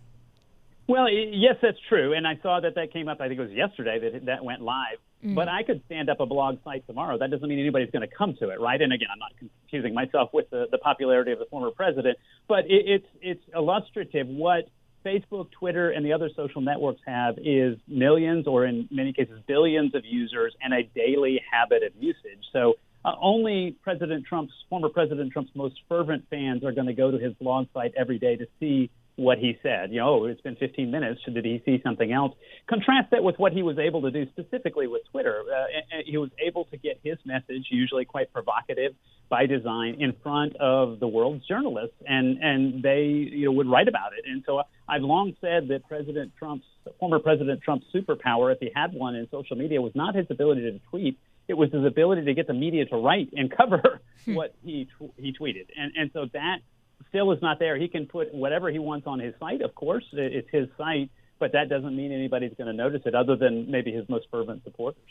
Well, 0.87 1.09
yes, 1.11 1.57
that's 1.63 1.79
true, 1.89 2.13
and 2.13 2.27
I 2.27 2.39
saw 2.43 2.61
that 2.61 2.75
that 2.75 2.93
came 2.93 3.09
up. 3.09 3.21
I 3.21 3.29
think 3.29 3.41
it 3.41 3.43
was 3.43 3.53
yesterday 3.53 3.99
that 4.01 4.27
that 4.27 4.45
went 4.45 4.61
live. 4.61 4.99
Mm. 5.25 5.35
But 5.35 5.49
I 5.49 5.63
could 5.63 5.83
stand 5.87 6.11
up 6.11 6.21
a 6.21 6.27
blog 6.27 6.59
site 6.63 6.87
tomorrow. 6.87 7.17
That 7.17 7.31
doesn't 7.31 7.49
mean 7.49 7.59
anybody's 7.59 7.91
going 7.91 8.07
to 8.07 8.15
come 8.15 8.35
to 8.41 8.51
it, 8.51 8.61
right? 8.61 8.81
And 8.81 8.93
again, 8.93 9.09
I'm 9.11 9.19
not 9.19 9.33
confusing 9.39 9.95
myself 9.95 10.31
with 10.35 10.51
the, 10.51 10.67
the 10.71 10.77
popularity 10.77 11.33
of 11.33 11.39
the 11.39 11.47
former 11.47 11.71
president, 11.71 12.19
but 12.47 12.67
it, 12.67 12.85
it's 12.87 13.07
it's 13.23 13.43
illustrative. 13.55 14.27
What 14.27 14.69
Facebook, 15.05 15.51
Twitter, 15.53 15.91
and 15.91 16.05
the 16.05 16.13
other 16.13 16.31
social 16.37 16.61
networks 16.61 17.01
have 17.07 17.39
is 17.39 17.79
millions, 17.89 18.47
or 18.47 18.67
in 18.67 18.89
many 18.91 19.13
cases, 19.15 19.41
billions 19.47 19.95
of 19.95 20.05
users 20.05 20.55
and 20.63 20.75
a 20.75 20.83
daily 20.83 21.41
habit 21.51 21.83
of 21.83 21.93
usage. 21.99 22.45
So 22.53 22.75
uh, 23.05 23.13
only 23.21 23.77
President 23.83 24.27
Trump's 24.27 24.55
former 24.69 24.89
President 24.89 25.33
Trump's 25.33 25.51
most 25.55 25.77
fervent 25.89 26.25
fans 26.31 26.65
are 26.65 26.73
going 26.73 26.87
to 26.87 26.95
go 26.95 27.11
to 27.11 27.19
his 27.19 27.33
blog 27.35 27.69
site 27.73 27.93
every 27.97 28.19
day 28.19 28.37
to 28.37 28.47
see 28.61 28.91
what 29.17 29.39
he 29.39 29.57
said. 29.63 29.93
You 29.93 30.01
know, 30.01 30.23
oh, 30.23 30.25
it's 30.25 30.41
been 30.41 30.57
15 30.57 30.91
minutes. 30.91 31.21
Did 31.25 31.45
he 31.45 31.63
see 31.65 31.81
something 31.85 32.13
else? 32.13 32.35
Contrast 32.69 33.11
that 33.13 33.23
with 33.23 33.39
what 33.39 33.53
he 33.53 33.63
was 33.63 33.79
able 33.79 34.03
to 34.03 34.11
do 34.11 34.27
specifically 34.31 34.87
with 34.87 35.03
Twitter. 35.11 35.43
Uh, 35.43 35.97
he 36.05 36.17
was 36.17 36.31
able 36.45 36.65
to 36.67 36.77
get 36.77 36.99
his 37.05 37.19
message, 37.25 37.67
usually 37.71 38.05
quite 38.05 38.33
provocative 38.33 38.95
by 39.29 39.47
design, 39.47 39.97
in 40.01 40.15
front 40.23 40.57
of 40.57 41.01
the 41.01 41.09
world's 41.09 41.47
journalists, 41.47 41.97
and 42.07 42.39
and 42.43 42.83
they 42.83 43.05
you 43.05 43.47
know 43.47 43.53
would 43.53 43.69
write 43.69 43.89
about 43.89 44.13
it. 44.19 44.25
And 44.29 44.43
so 44.47 44.63
I've 44.89 45.03
long 45.03 45.35
said 45.41 45.69
that 45.69 45.87
President 45.89 46.33
Trump's 46.39 46.67
former 46.99 47.19
President 47.21 47.63
Trump's 47.63 47.87
superpower, 47.95 48.53
if 48.53 48.59
he 48.61 48.71
had 48.75 48.93
one 48.93 49.15
in 49.15 49.29
social 49.31 49.57
media, 49.57 49.81
was 49.81 49.95
not 49.95 50.15
his 50.15 50.27
ability 50.29 50.63
to 50.63 50.79
tweet. 50.91 51.19
It 51.47 51.55
was 51.55 51.71
his 51.73 51.85
ability 51.85 52.25
to 52.25 52.35
get 52.35 52.47
the 52.47 52.55
media 52.55 52.85
to 52.87 52.97
write 52.97 53.31
and 53.33 53.51
cover 53.57 54.01
hmm. 54.25 54.35
what 54.35 54.55
he 54.65 54.89
he 55.17 55.33
tweeted, 55.33 55.67
and 55.77 55.93
and 55.97 56.11
so 56.13 56.27
that 56.33 56.59
still 57.09 57.33
is 57.33 57.41
not 57.43 57.59
there. 57.59 57.77
He 57.77 57.89
can 57.89 58.07
put 58.07 58.33
whatever 58.35 58.71
he 58.71 58.79
wants 58.79 59.07
on 59.07 59.19
his 59.19 59.35
site, 59.39 59.63
of 59.63 59.75
course. 59.75 60.05
It's 60.13 60.49
his 60.51 60.69
site, 60.77 61.11
but 61.39 61.53
that 61.53 61.69
doesn't 61.69 61.97
mean 61.97 62.13
anybody's 62.13 62.53
going 62.57 62.67
to 62.67 62.73
notice 62.73 63.03
it 63.05 63.15
other 63.15 63.37
than 63.37 63.71
maybe 63.71 63.93
his 63.93 64.09
most 64.09 64.27
fervent 64.31 64.65
supporters. 64.65 65.03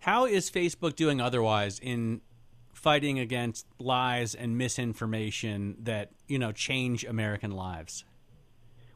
How 0.00 0.26
is 0.26 0.50
Facebook 0.50 0.96
doing 0.96 1.20
otherwise 1.20 1.78
in 1.78 2.20
fighting 2.72 3.18
against 3.18 3.66
lies 3.78 4.34
and 4.34 4.56
misinformation 4.56 5.76
that, 5.82 6.12
you 6.28 6.38
know, 6.38 6.52
change 6.52 7.04
American 7.04 7.50
lives? 7.50 8.04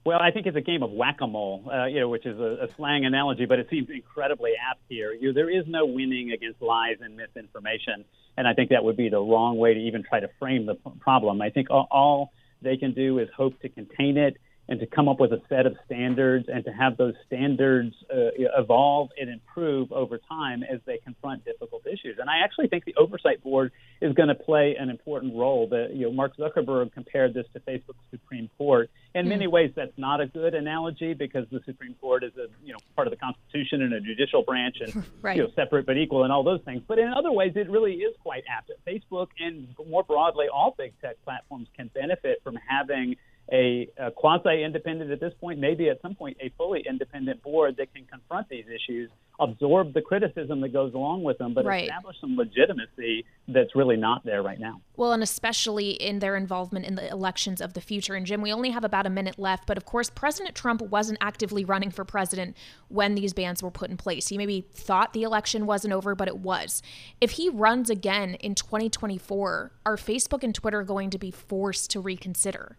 Well, 0.05 0.19
I 0.21 0.33
think 0.33 0.47
it's 0.47 0.57
a 0.57 0.63
game 0.63 0.83
of 0.83 0.91
whack-a-mole, 0.91 1.71
uh, 1.73 1.87
you 1.87 2.01
know, 2.01 2.09
which 2.09 2.27
is 2.27 2.39
a, 2.39 2.65
a, 2.65 2.75
slang 2.75 3.05
analogy, 3.05 3.47
but 3.47 3.61
it 3.61 3.69
seems 3.71 3.89
incredibly 3.89 4.53
apt 4.71 4.81
here. 4.89 5.13
You, 5.13 5.33
there 5.33 5.49
is 5.49 5.65
no 5.69 5.87
winning 5.87 6.33
against 6.33 6.61
lies 6.61 6.97
and 7.01 7.17
misinformation, 7.17 8.05
and 8.37 8.49
I 8.49 8.55
think 8.55 8.71
that 8.71 8.85
would 8.85 8.97
be 8.97 9.09
the 9.09 9.21
wrong 9.21 9.57
way 9.57 9.75
to 9.75 9.81
even 9.81 10.03
try 10.03 10.21
to 10.21 10.29
frame 10.39 10.67
the 10.67 10.75
problem. 11.01 11.43
I 11.43 11.51
think 11.51 11.69
all, 11.71 12.33
they 12.63 12.77
can 12.77 12.93
do 12.93 13.19
is 13.19 13.29
hope 13.37 13.61
to 13.63 13.69
contain 13.69 14.17
it 14.17 14.37
and 14.69 14.79
to 14.81 14.87
come 14.87 15.09
up 15.09 15.19
with 15.19 15.33
a 15.33 15.41
set 15.49 15.67
of 15.67 15.77
standards 15.85 16.47
and 16.53 16.65
to 16.65 16.73
have 16.73 16.97
those 16.97 17.15
standards 17.27 17.95
uh, 18.13 18.31
evolve 18.57 19.11
and 19.21 19.29
improve 19.29 19.91
over 19.93 20.19
time 20.19 20.63
as 20.63 20.81
they 20.87 20.99
confront 20.99 21.45
difficult 21.45 21.85
issues. 21.87 22.19
And 22.21 22.31
I 22.31 22.39
actually 22.45 22.69
think 22.69 22.85
the 22.85 22.95
oversight 22.97 23.43
board 23.43 23.73
is 24.01 24.15
going 24.15 24.29
to 24.29 24.35
play 24.35 24.77
an 24.79 24.89
important 24.89 25.35
role. 25.35 25.69
That 25.69 25.95
you 25.95 26.07
know, 26.07 26.13
Mark 26.13 26.37
Zuckerberg 26.37 26.93
compared 26.93 27.35
this 27.35 27.47
to 27.55 27.61
Facebook's 27.61 28.05
Supreme 28.11 28.49
Court. 28.57 28.89
In 29.15 29.29
many 29.29 29.47
hmm. 29.47 29.51
ways, 29.51 29.73
that's 29.75 29.97
not 29.99 30.21
a 30.21 30.27
good 30.27 30.55
analogy 30.55 31.13
because 31.13 31.45
the 31.51 31.61
Supreme 31.67 31.95
Court 32.01 32.23
is 32.23 32.33
a 32.37 32.47
you 32.65 32.73
know 32.73 32.79
part 32.95 33.09
of 33.09 33.13
the 33.13 33.19
Constitution 33.19 33.83
and 33.83 33.93
a 33.93 34.01
judicial 34.01 34.43
branch 34.43 34.77
and 34.81 35.05
right. 35.23 35.37
you 35.37 35.43
know 35.43 35.51
separate 35.57 35.87
but 35.87 35.99
equal 35.99 36.23
and 36.23 36.33
all 36.33 36.45
those 36.45 36.63
things. 36.65 36.83
But 36.87 36.99
in 37.01 37.13
other 37.13 37.33
ways, 37.33 37.53
it 37.57 37.69
really 37.69 37.95
is 37.95 38.15
quite 38.23 38.45
apt. 38.49 38.71
Facebook 38.87 39.29
and 39.41 39.75
more 39.89 40.05
broadly, 40.05 40.47
all 40.53 40.75
big 40.79 40.93
tech 41.01 41.17
platforms 41.25 41.69
can 41.77 41.91
benefit 41.95 42.41
from 42.45 42.57
having 42.69 43.17
a, 43.51 43.89
a 43.99 44.11
quasi 44.11 44.63
independent 44.63 45.11
at 45.11 45.21
this 45.21 45.35
point, 45.41 45.59
maybe 45.59 45.89
at 45.89 46.01
some 46.01 46.15
point 46.15 46.37
a 46.41 46.51
fully 46.57 46.85
independent 46.89 47.43
board 47.43 47.77
that 47.77 47.93
can 47.95 48.05
confront 48.07 48.49
these 48.49 48.65
issues, 48.67 49.11
absorb 49.41 49.93
the 49.93 50.01
criticism 50.01 50.61
that 50.61 50.73
goes 50.73 50.95
along 50.95 51.23
with 51.23 51.39
them, 51.39 51.53
but 51.53 51.65
right. 51.65 51.85
establish 51.85 52.17
some 52.21 52.37
legitimacy 52.37 53.25
that's 53.49 53.75
really 53.75 53.97
not 53.97 54.25
there 54.25 54.43
right 54.43 54.61
now. 54.61 54.81
Well, 54.97 55.13
and 55.13 55.23
especially 55.23 55.91
in 55.91 56.21
their 56.21 56.37
involvement 56.37 56.87
in 56.87 56.95
the 56.95 57.11
elections 57.11 57.61
of 57.61 57.75
the 57.75 57.81
future. 57.81 58.15
And 58.15 58.25
Jim, 58.25 58.41
we 58.41 58.53
only 58.53 58.71
have 58.71 58.85
about 58.85 59.07
a 59.07 59.11
minute 59.11 59.39
left, 59.39 59.67
but 59.67 59.77
of 59.77 59.85
course, 59.85 60.09
President 60.09 60.55
Trump 60.55 60.81
wasn't 60.81 61.19
actively 61.21 61.65
running 61.65 61.91
for 61.91 62.05
president 62.05 62.57
when 62.89 63.15
these 63.15 63.33
bans 63.33 63.63
were 63.63 63.71
put 63.71 63.91
in 63.91 63.97
place. 63.97 64.29
He 64.29 64.39
maybe 64.39 64.67
thought 64.73 65.13
the 65.13 65.25
election 65.25 65.67
wasn't 65.67 65.93
over, 65.93 66.15
but 66.15 66.29
it 66.29 66.39
was. 66.39 66.83
If 67.21 67.33
he 67.33 67.49
runs 67.49 67.91
again 67.91 68.35
in 68.35 68.55
2024, 68.55 69.73
are 69.85 69.97
Facebook 69.97 70.43
and 70.43 70.55
Twitter 70.55 70.83
going 70.85 71.11
to 71.11 71.19
be 71.19 71.31
forced 71.31 71.91
to 71.91 72.01
reconsider? 72.01 72.77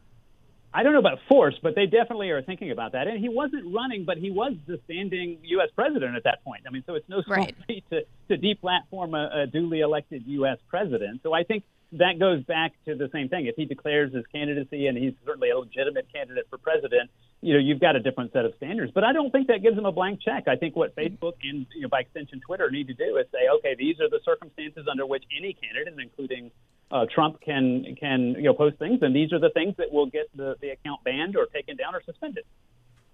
I 0.73 0.81
don't 0.81 0.93
know 0.93 0.99
about 0.99 1.19
force, 1.29 1.55
but 1.61 1.75
they 1.75 1.85
definitely 1.85 2.31
are 2.31 2.41
thinking 2.41 2.71
about 2.71 2.93
that. 2.93 3.07
And 3.07 3.19
he 3.19 3.29
wasn't 3.29 3.73
running, 3.73 4.05
but 4.05 4.17
he 4.17 4.31
was 4.31 4.53
the 4.65 4.79
standing 4.85 5.37
U.S. 5.43 5.69
president 5.75 6.15
at 6.15 6.23
that 6.23 6.43
point. 6.43 6.63
I 6.67 6.71
mean, 6.71 6.83
so 6.87 6.95
it's 6.95 7.07
no 7.07 7.21
small 7.21 7.37
right. 7.37 7.55
feat 7.67 7.83
to, 7.91 8.01
to 8.29 8.37
deplatform 8.37 9.15
a, 9.15 9.43
a 9.43 9.47
duly 9.47 9.81
elected 9.81 10.23
U.S. 10.25 10.57
president. 10.69 11.21
So 11.21 11.31
I 11.31 11.43
think 11.43 11.63
that 11.93 12.17
goes 12.19 12.43
back 12.43 12.73
to 12.85 12.95
the 12.95 13.07
same 13.13 13.29
thing. 13.29 13.45
If 13.45 13.55
he 13.55 13.65
declares 13.65 14.13
his 14.13 14.25
candidacy 14.33 14.87
and 14.87 14.97
he's 14.97 15.13
certainly 15.25 15.51
a 15.51 15.59
legitimate 15.59 16.07
candidate 16.11 16.47
for 16.49 16.57
president, 16.57 17.11
you 17.41 17.53
know, 17.53 17.59
you've 17.59 17.79
got 17.79 17.95
a 17.95 17.99
different 17.99 18.33
set 18.33 18.45
of 18.45 18.53
standards. 18.57 18.91
But 18.95 19.03
I 19.03 19.13
don't 19.13 19.31
think 19.31 19.47
that 19.47 19.61
gives 19.61 19.77
him 19.77 19.85
a 19.85 19.91
blank 19.91 20.21
check. 20.21 20.47
I 20.47 20.55
think 20.55 20.75
what 20.75 20.95
mm-hmm. 20.95 21.23
Facebook 21.23 21.33
and, 21.43 21.67
you 21.75 21.83
know, 21.83 21.89
by 21.89 21.99
extension 21.99 22.41
Twitter 22.45 22.71
need 22.71 22.87
to 22.87 22.93
do 22.93 23.17
is 23.17 23.27
say, 23.31 23.47
okay, 23.57 23.75
these 23.77 23.99
are 23.99 24.09
the 24.09 24.21
circumstances 24.25 24.87
under 24.89 25.05
which 25.05 25.23
any 25.37 25.53
candidate, 25.53 25.93
including 26.01 26.49
uh, 26.93 27.07
Trump, 27.13 27.41
can 27.41 27.95
can 27.99 28.35
you 28.37 28.43
know 28.43 28.53
post 28.53 28.77
things, 28.77 28.99
and 29.01 29.15
these 29.15 29.33
are 29.33 29.39
the 29.39 29.49
things 29.49 29.75
that 29.77 29.91
will 29.91 30.05
get 30.05 30.29
the, 30.35 30.55
the 30.61 30.69
account 30.69 31.03
banned 31.03 31.35
or 31.35 31.47
taken 31.47 31.75
down 31.75 31.95
or 31.95 32.03
suspended. 32.03 32.45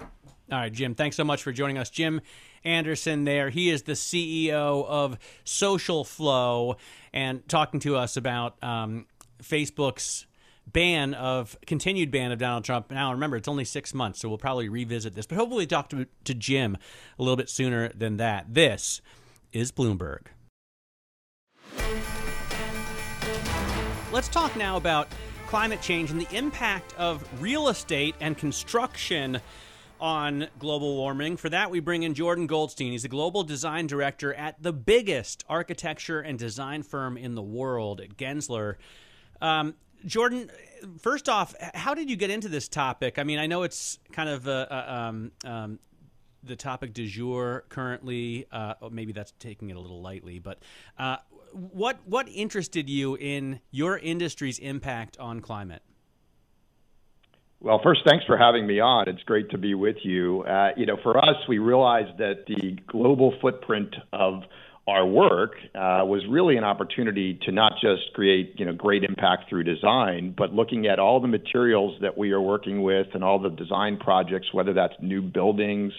All 0.02 0.58
right, 0.58 0.74
Jim, 0.74 0.96
thanks 0.96 1.16
so 1.16 1.24
much 1.24 1.44
for 1.44 1.52
joining 1.52 1.78
us. 1.78 1.90
Jim 1.90 2.22
Anderson 2.64 3.24
there. 3.24 3.50
He 3.50 3.70
is 3.70 3.84
the 3.84 3.94
CEO 3.94 4.86
of 4.86 5.18
SocialFlow 5.46 6.76
and 7.14 7.48
talking 7.48 7.80
to 7.82 7.96
us 7.96 8.18
about 8.18 8.62
um, 8.64 9.06
Facebook's 9.42 10.26
ban 10.72 11.14
of 11.14 11.56
continued 11.66 12.12
ban 12.12 12.32
of 12.32 12.40
Donald 12.40 12.66
Trump. 12.66 12.92
Now, 12.92 13.12
remember, 13.14 13.38
it's 13.38 13.48
only 13.48 13.64
six 13.64 13.94
months, 13.94 14.20
so 14.20 14.28
we'll 14.28 14.40
probably 14.40 14.70
revisit 14.70 15.14
this, 15.14 15.26
but 15.26 15.38
hopefully 15.38 15.68
talk 15.68 15.90
to, 15.90 16.08
to 16.26 16.34
Jim 16.34 16.78
a 17.18 17.22
little 17.22 17.38
bit 17.38 17.50
sooner 17.50 17.90
than 17.90 18.18
that. 18.18 18.54
This 18.54 19.02
is 19.54 19.72
Bloomberg. 19.72 20.28
Let's 24.12 24.28
talk 24.28 24.56
now 24.56 24.76
about 24.76 25.08
climate 25.46 25.82
change 25.84 26.10
and 26.10 26.20
the 26.20 26.36
impact 26.36 26.96
of 26.98 27.24
real 27.40 27.68
estate 27.68 28.16
and 28.20 28.36
construction 28.36 29.40
on 30.02 30.48
global 30.58 30.96
warming. 30.96 31.38
For 31.38 31.48
that, 31.50 31.70
we 31.70 31.80
bring 31.80 32.02
in 32.02 32.16
Jordan 32.16 32.48
Goldstein. 32.48 32.92
He's 32.92 33.04
the 33.04 33.08
global 33.08 33.44
design 33.44 33.86
director 33.86 34.34
at 34.34 34.64
the 34.64 34.74
biggest 34.74 35.44
architecture 35.48 36.22
and 36.22 36.40
design 36.40 36.82
firm 36.82 37.18
in 37.18 37.36
the 37.36 37.44
world 37.44 38.02
at 38.02 38.18
Gensler. 38.18 38.78
Um, 39.42 39.76
Jordan, 40.04 40.50
first 41.00 41.30
off, 41.30 41.54
how 41.76 41.94
did 41.94 42.10
you 42.10 42.16
get 42.16 42.32
into 42.32 42.50
this 42.50 42.68
topic? 42.68 43.20
I 43.20 43.24
mean, 43.24 43.38
I 43.38 43.46
know 43.46 43.62
it's 43.62 44.00
kind 44.12 44.30
of 44.30 44.48
a, 44.48 44.68
a, 44.72 44.94
um, 44.94 45.32
um, 45.46 45.80
the 46.42 46.56
topic 46.56 46.94
du 46.94 47.06
jour 47.06 47.64
currently. 47.70 48.48
Uh, 48.52 48.74
maybe 48.92 49.14
that's 49.14 49.34
taking 49.38 49.70
it 49.70 49.76
a 49.76 49.80
little 49.80 50.02
lightly, 50.02 50.40
but 50.40 50.58
uh, 50.98 51.18
what 51.54 52.00
what 52.06 52.28
interested 52.30 52.90
you 52.90 53.16
in 53.16 53.60
your 53.72 53.98
industry's 53.98 54.60
impact 54.60 55.18
on 55.20 55.42
climate? 55.42 55.82
Well, 57.62 57.82
first, 57.84 58.02
thanks 58.08 58.26
for 58.26 58.38
having 58.38 58.66
me 58.66 58.80
on. 58.80 59.10
It's 59.10 59.24
great 59.24 59.50
to 59.50 59.58
be 59.58 59.74
with 59.74 59.98
you. 60.04 60.44
Uh, 60.44 60.70
you 60.78 60.86
know, 60.86 60.96
for 61.04 61.18
us, 61.18 61.36
we 61.50 61.58
realized 61.58 62.18
that 62.18 62.46
the 62.48 62.78
global 62.88 63.34
footprint 63.42 63.94
of 64.14 64.44
our 64.88 65.06
work 65.06 65.52
uh, 65.76 66.02
was 66.06 66.24
really 66.30 66.56
an 66.56 66.64
opportunity 66.64 67.38
to 67.44 67.52
not 67.52 67.74
just 67.82 68.14
create 68.14 68.56
you 68.58 68.66
know 68.66 68.74
great 68.74 69.04
impact 69.04 69.50
through 69.50 69.64
design, 69.64 70.34
but 70.38 70.54
looking 70.54 70.88
at 70.88 71.00
all 71.00 71.20
the 71.20 71.28
materials 71.28 71.96
that 72.02 72.18
we 72.18 72.32
are 72.32 72.42
working 72.42 72.82
with 72.82 73.08
and 73.14 73.24
all 73.24 73.40
the 73.40 73.50
design 73.50 73.98
projects, 73.98 74.48
whether 74.54 74.74
that's 74.74 74.94
new 75.02 75.22
buildings 75.22 75.92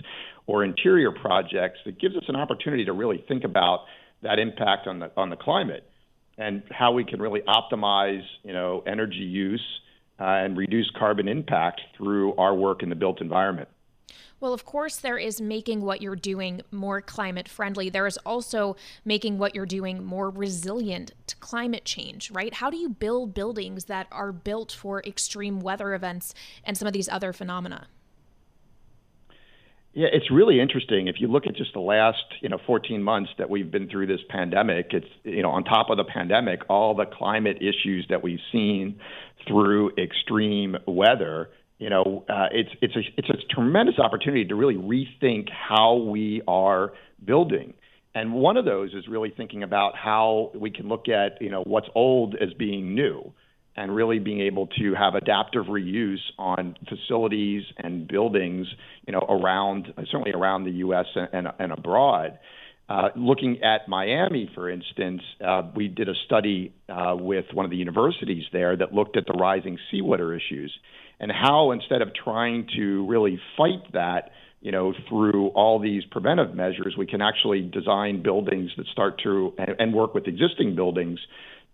or 0.46 0.64
interior 0.64 1.12
projects, 1.12 1.78
it 1.86 2.00
gives 2.00 2.16
us 2.16 2.24
an 2.28 2.36
opportunity 2.36 2.84
to 2.84 2.92
really 2.92 3.22
think 3.28 3.44
about 3.44 3.80
that 4.22 4.38
impact 4.38 4.86
on 4.86 4.98
the 4.98 5.10
on 5.16 5.30
the 5.30 5.36
climate 5.36 5.84
and 6.38 6.62
how 6.70 6.92
we 6.92 7.04
can 7.04 7.20
really 7.20 7.40
optimize 7.42 8.22
you 8.42 8.52
know 8.52 8.82
energy 8.86 9.16
use 9.16 9.64
uh, 10.20 10.24
and 10.24 10.56
reduce 10.56 10.90
carbon 10.98 11.28
impact 11.28 11.80
through 11.96 12.34
our 12.36 12.54
work 12.54 12.82
in 12.82 12.88
the 12.88 12.94
built 12.94 13.20
environment. 13.20 13.68
Well, 14.40 14.54
of 14.54 14.64
course, 14.64 14.96
there 14.96 15.18
is 15.18 15.38
making 15.38 15.82
what 15.82 16.00
you're 16.00 16.16
doing 16.16 16.62
more 16.70 17.02
climate 17.02 17.46
friendly. 17.46 17.90
There 17.90 18.06
is 18.06 18.16
also 18.24 18.74
making 19.04 19.36
what 19.36 19.54
you're 19.54 19.66
doing 19.66 20.02
more 20.02 20.30
resilient 20.30 21.12
to 21.26 21.36
climate 21.36 21.84
change, 21.84 22.30
right? 22.30 22.54
How 22.54 22.70
do 22.70 22.78
you 22.78 22.88
build 22.88 23.34
buildings 23.34 23.84
that 23.84 24.06
are 24.10 24.32
built 24.32 24.72
for 24.72 25.02
extreme 25.02 25.60
weather 25.60 25.92
events 25.92 26.32
and 26.64 26.76
some 26.76 26.88
of 26.88 26.94
these 26.94 27.08
other 27.08 27.34
phenomena? 27.34 27.88
Yeah, 29.92 30.06
it's 30.12 30.30
really 30.30 30.60
interesting. 30.60 31.08
If 31.08 31.16
you 31.18 31.26
look 31.26 31.46
at 31.48 31.56
just 31.56 31.72
the 31.72 31.80
last, 31.80 32.22
you 32.40 32.48
know, 32.48 32.58
14 32.64 33.02
months 33.02 33.30
that 33.38 33.50
we've 33.50 33.70
been 33.70 33.88
through 33.88 34.06
this 34.06 34.20
pandemic, 34.28 34.90
it's, 34.92 35.06
you 35.24 35.42
know, 35.42 35.50
on 35.50 35.64
top 35.64 35.90
of 35.90 35.96
the 35.96 36.04
pandemic, 36.04 36.60
all 36.68 36.94
the 36.94 37.06
climate 37.06 37.56
issues 37.56 38.06
that 38.08 38.22
we've 38.22 38.38
seen 38.52 39.00
through 39.48 39.90
extreme 39.96 40.76
weather, 40.86 41.50
you 41.78 41.90
know, 41.90 42.24
uh, 42.28 42.46
it's 42.52 42.70
it's 42.82 42.94
a 42.94 43.00
it's 43.16 43.30
a 43.30 43.54
tremendous 43.54 43.98
opportunity 43.98 44.44
to 44.44 44.54
really 44.54 44.76
rethink 44.76 45.48
how 45.50 45.96
we 45.96 46.42
are 46.46 46.92
building. 47.24 47.74
And 48.14 48.34
one 48.34 48.56
of 48.56 48.64
those 48.64 48.92
is 48.92 49.08
really 49.08 49.32
thinking 49.36 49.62
about 49.62 49.96
how 49.96 50.50
we 50.54 50.70
can 50.70 50.88
look 50.88 51.08
at, 51.08 51.40
you 51.40 51.50
know, 51.50 51.62
what's 51.62 51.88
old 51.94 52.34
as 52.34 52.52
being 52.54 52.94
new 52.94 53.32
and 53.76 53.94
really 53.94 54.18
being 54.18 54.40
able 54.40 54.66
to 54.66 54.94
have 54.94 55.14
adaptive 55.14 55.66
reuse 55.66 56.20
on 56.38 56.76
facilities 56.88 57.62
and 57.78 58.08
buildings, 58.08 58.66
you 59.06 59.12
know, 59.12 59.24
around 59.28 59.92
certainly 60.10 60.32
around 60.32 60.64
the 60.64 60.72
U.S. 60.72 61.06
and, 61.14 61.48
and 61.58 61.72
abroad. 61.72 62.38
Uh, 62.88 63.08
looking 63.14 63.62
at 63.62 63.88
Miami, 63.88 64.50
for 64.52 64.68
instance, 64.68 65.22
uh, 65.46 65.62
we 65.76 65.86
did 65.86 66.08
a 66.08 66.14
study 66.26 66.74
uh, 66.88 67.14
with 67.16 67.44
one 67.54 67.64
of 67.64 67.70
the 67.70 67.76
universities 67.76 68.42
there 68.52 68.76
that 68.76 68.92
looked 68.92 69.16
at 69.16 69.24
the 69.26 69.32
rising 69.34 69.78
seawater 69.90 70.34
issues 70.34 70.72
and 71.20 71.30
how 71.30 71.70
instead 71.70 72.02
of 72.02 72.08
trying 72.12 72.66
to 72.76 73.06
really 73.06 73.38
fight 73.56 73.92
that, 73.92 74.30
you 74.60 74.72
know, 74.72 74.94
through 75.08 75.48
all 75.48 75.78
these 75.78 76.02
preventive 76.10 76.54
measures, 76.54 76.94
we 76.98 77.06
can 77.06 77.20
actually 77.20 77.60
design 77.60 78.22
buildings 78.22 78.70
that 78.76 78.86
start 78.86 79.20
to 79.22 79.52
and, 79.58 79.76
and 79.78 79.94
work 79.94 80.14
with 80.14 80.26
existing 80.26 80.74
buildings 80.74 81.20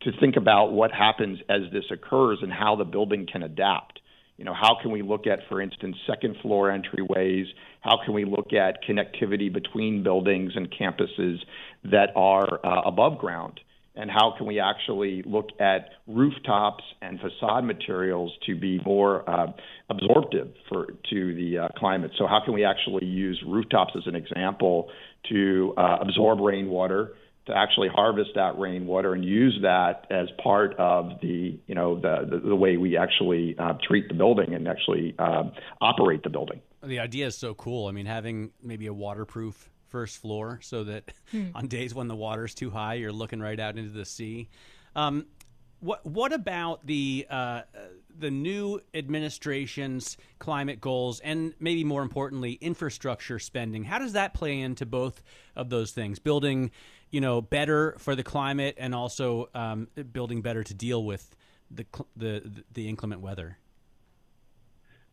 to 0.03 0.13
think 0.21 0.37
about 0.37 0.73
what 0.73 0.93
happens 0.93 1.39
as 1.49 1.63
this 1.73 1.85
occurs 1.91 2.39
and 2.43 2.53
how 2.53 2.77
the 2.77 2.85
building 2.85 3.27
can 3.31 3.43
adapt. 3.43 4.01
You 4.37 4.45
know, 4.45 4.55
how 4.55 4.77
can 4.81 4.91
we 4.91 5.03
look 5.03 5.27
at, 5.27 5.41
for 5.49 5.61
instance, 5.61 5.97
second 6.07 6.37
floor 6.43 6.69
entryways? 6.69 7.47
How 7.81 7.99
can 8.05 8.13
we 8.13 8.25
look 8.25 8.53
at 8.53 8.85
connectivity 8.85 9.53
between 9.53 10.03
buildings 10.03 10.53
and 10.55 10.69
campuses 10.71 11.39
that 11.85 12.11
are 12.15 12.61
uh, 12.65 12.83
above 12.83 13.19
ground? 13.19 13.61
And 13.99 14.11
how 14.11 14.35
can 14.37 14.47
we 14.47 14.61
actually 14.61 15.23
look 15.25 15.49
at 15.59 15.89
rooftops 16.07 16.85
and 17.01 17.19
facade 17.19 17.65
materials 17.65 18.31
to 18.45 18.55
be 18.55 18.79
more 18.85 19.29
uh, 19.29 19.53
absorptive 19.89 20.53
for 20.69 20.89
to 21.09 21.35
the 21.35 21.59
uh, 21.59 21.69
climate? 21.79 22.11
So 22.19 22.27
how 22.27 22.43
can 22.45 22.53
we 22.53 22.63
actually 22.63 23.07
use 23.07 23.43
rooftops 23.47 23.93
as 23.97 24.03
an 24.07 24.15
example 24.15 24.91
to 25.31 25.73
uh, 25.79 25.97
absorb 26.03 26.41
rainwater? 26.41 27.15
To 27.47 27.57
actually 27.57 27.89
harvest 27.89 28.31
that 28.35 28.59
rainwater 28.59 29.15
and 29.15 29.25
use 29.25 29.59
that 29.63 30.07
as 30.11 30.29
part 30.43 30.75
of 30.79 31.21
the 31.21 31.59
you 31.67 31.75
know 31.75 31.99
the 32.01 32.27
the, 32.29 32.49
the 32.49 32.57
way 32.57 32.77
we 32.77 32.97
actually 32.97 33.57
uh, 33.59 33.75
treat 33.87 34.09
the 34.09 34.15
building 34.15 34.55
and 34.55 34.69
actually 34.69 35.15
uh, 35.19 35.45
operate 35.81 36.23
the 36.23 36.31
building. 36.31 36.61
The 36.83 36.99
idea 36.99 37.27
is 37.27 37.37
so 37.37 37.55
cool. 37.55 37.87
I 37.87 37.93
mean, 37.93 38.07
having 38.07 38.51
maybe 38.63 38.87
a 38.87 38.95
waterproof 38.95 39.71
first 39.89 40.19
floor 40.19 40.59
so 40.63 40.85
that 40.85 41.13
hmm. 41.31 41.47
on 41.55 41.69
days 41.69 41.95
when 41.95 42.09
the 42.09 42.17
water's 42.17 42.55
too 42.55 42.71
high, 42.71 42.95
you're 42.95 43.13
looking 43.13 43.41
right 43.41 43.59
out 43.59 43.79
into 43.79 43.91
the 43.91 44.05
sea. 44.05 44.49
Um, 44.95 45.27
what 45.81 46.05
what 46.05 46.33
about 46.33 46.87
the 46.87 47.27
uh, 47.31 47.63
the 48.19 48.31
new 48.31 48.81
administration's 48.95 50.17
climate 50.39 50.81
goals 50.81 51.21
and 51.21 51.55
maybe 51.61 51.85
more 51.85 52.03
importantly 52.03 52.53
infrastructure 52.61 53.39
spending? 53.39 53.85
How 53.85 53.99
does 53.99 54.15
that 54.15 54.35
play 54.35 54.61
into 54.61 54.87
both 54.87 55.23
of 55.55 55.69
those 55.69 55.93
things? 55.93 56.19
Building 56.19 56.71
you 57.17 57.23
know, 57.23 57.41
better 57.41 57.97
for 57.97 58.15
the 58.15 58.23
climate 58.23 58.75
and 58.77 58.95
also 58.95 59.49
um, 59.55 59.89
building 60.13 60.43
better 60.43 60.63
to 60.63 60.75
deal 60.75 61.03
with 61.03 61.35
the 61.71 61.87
the 62.15 62.63
the 62.75 62.91
inclement 62.91 63.23
weather? 63.23 63.57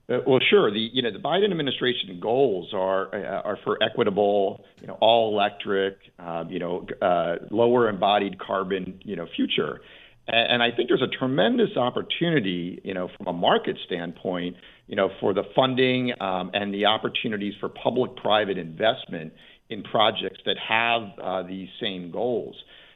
Uh, 0.10 0.18
well, 0.28 0.42
sure. 0.50 0.70
The 0.70 0.90
you 0.92 1.02
know 1.02 1.14
the 1.14 1.20
Biden 1.20 1.50
administration 1.50 2.20
goals 2.20 2.74
are 2.74 3.16
uh, 3.16 3.48
are 3.48 3.58
for 3.64 3.82
equitable, 3.82 4.66
you 4.82 4.88
know, 4.88 4.98
all 5.00 5.32
electric, 5.34 5.96
um, 6.20 6.50
you 6.50 6.60
know, 6.60 6.86
uh, 7.02 7.36
lower 7.52 7.88
embodied 7.88 8.38
carbon, 8.38 9.00
you 9.06 9.16
know, 9.16 9.26
future. 9.38 9.80
And, 10.28 10.56
and 10.56 10.64
I 10.64 10.76
think 10.76 10.90
there's 10.90 11.02
a 11.02 11.18
tremendous 11.18 11.78
opportunity, 11.78 12.82
you 12.84 12.94
know, 12.94 13.12
from 13.16 13.28
a 13.28 13.34
market 13.34 13.78
standpoint, 13.86 14.58
you 14.88 14.98
know, 14.98 15.10
for 15.22 15.34
the 15.34 15.44
funding 15.56 16.12
um, 16.20 16.52
and 16.54 16.74
the 16.74 16.86
opportunities 16.86 17.54
for 17.62 17.70
public-private 17.70 18.58
investment 18.58 19.32
in 19.74 19.84
projects 19.84 20.40
that 20.46 20.58
have 20.58 21.02
uh, 21.22 21.44
these 21.44 21.68
same 21.82 22.12
goals. 22.12 22.56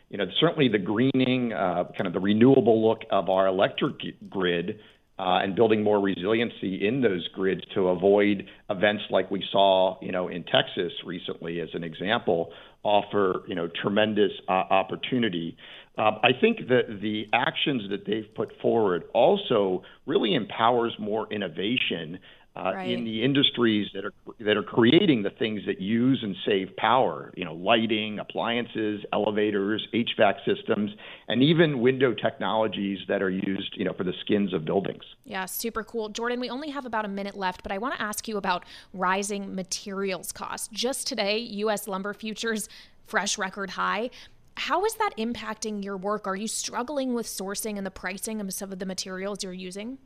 You 0.10 0.18
know, 0.18 0.26
certainly 0.40 0.70
the 0.70 0.78
greening, 0.78 1.52
uh, 1.52 1.86
kind 1.98 2.08
of 2.08 2.14
the 2.14 2.20
renewable 2.20 2.88
look 2.88 3.02
of 3.12 3.30
our 3.30 3.48
electric 3.48 4.30
grid, 4.30 4.80
uh, 5.20 5.40
and 5.42 5.56
building 5.56 5.84
more 5.84 6.00
resiliency 6.00 6.88
in 6.88 7.02
those 7.02 7.28
grids 7.30 7.62
to 7.74 7.88
avoid 7.88 8.46
events 8.70 9.04
like 9.10 9.32
we 9.32 9.44
saw, 9.52 9.98
you 10.00 10.12
know, 10.12 10.28
in 10.28 10.44
Texas 10.44 10.94
recently, 11.04 11.60
as 11.60 11.70
an 11.74 11.84
example, 11.84 12.52
offer 12.84 13.42
you 13.48 13.56
know 13.56 13.68
tremendous 13.82 14.32
opportunity. 14.48 15.58
I 15.98 16.30
think 16.40 16.68
that 16.70 17.00
the 17.02 17.26
actions 17.34 17.90
that 17.90 18.06
they've 18.06 18.32
put 18.36 18.52
forward 18.62 19.06
also 19.16 19.82
really 20.06 20.36
empowers 20.36 20.94
more 21.00 21.28
innovation 21.34 22.20
uh, 22.58 22.74
right. 22.74 22.90
in 22.90 23.04
the 23.04 23.24
industries 23.24 23.88
that 23.94 24.06
are 24.06 24.14
that 24.40 24.58
are 24.58 24.64
creating 24.64 25.24
the 25.24 25.30
things 25.30 25.62
that 25.68 25.80
use 25.80 26.20
and 26.24 26.36
save 26.46 26.76
power. 26.78 27.32
You 27.36 27.46
know, 27.46 27.54
lighting, 27.54 28.20
appliances, 28.20 29.02
elevators, 29.14 29.88
HVAC 29.94 30.36
systems, 30.46 30.92
and 31.28 31.44
even 31.44 31.80
window 31.80 32.14
technologies 32.14 33.00
that 33.08 33.22
are 33.22 33.30
used, 33.30 33.76
you 33.76 33.86
know, 33.86 33.94
for 33.94 34.04
the 34.04 34.14
skins 34.22 34.54
of 34.54 34.66
buildings. 34.66 35.04
Yeah, 35.24 35.46
super 35.46 35.84
cool, 35.84 36.10
Jordan. 36.10 36.40
We 36.40 36.50
only 36.50 36.70
have 36.70 36.86
about 36.86 37.06
a 37.06 37.10
minute 37.10 37.38
left, 37.38 37.64
but 37.64 37.72
I 37.72 37.78
want 37.78 37.96
to 37.96 38.02
ask 38.02 38.28
you 38.28 38.38
about 38.38 38.66
rising 38.94 39.54
materials 39.54 40.32
costs. 40.32 40.68
Just 40.72 41.08
today, 41.08 41.38
U.S. 41.38 41.88
lumber 41.88 42.14
futures 42.14 42.70
fresh 43.06 43.38
record 43.38 43.72
high. 43.72 44.10
How 44.56 44.84
is 44.86 44.96
that 44.96 45.12
impacting 45.18 45.84
your 45.84 45.98
work? 45.98 46.28
Are 46.28 46.36
you 46.36 46.48
struggling 46.48 47.14
with 47.14 47.28
sourcing 47.28 47.78
and 47.78 47.86
the 47.86 47.92
pricing 47.92 48.42
of 48.42 48.52
some 48.54 48.72
of 48.72 48.80
the 48.80 48.86
materials 48.86 49.44
you're 49.44 49.54
using? 49.54 50.00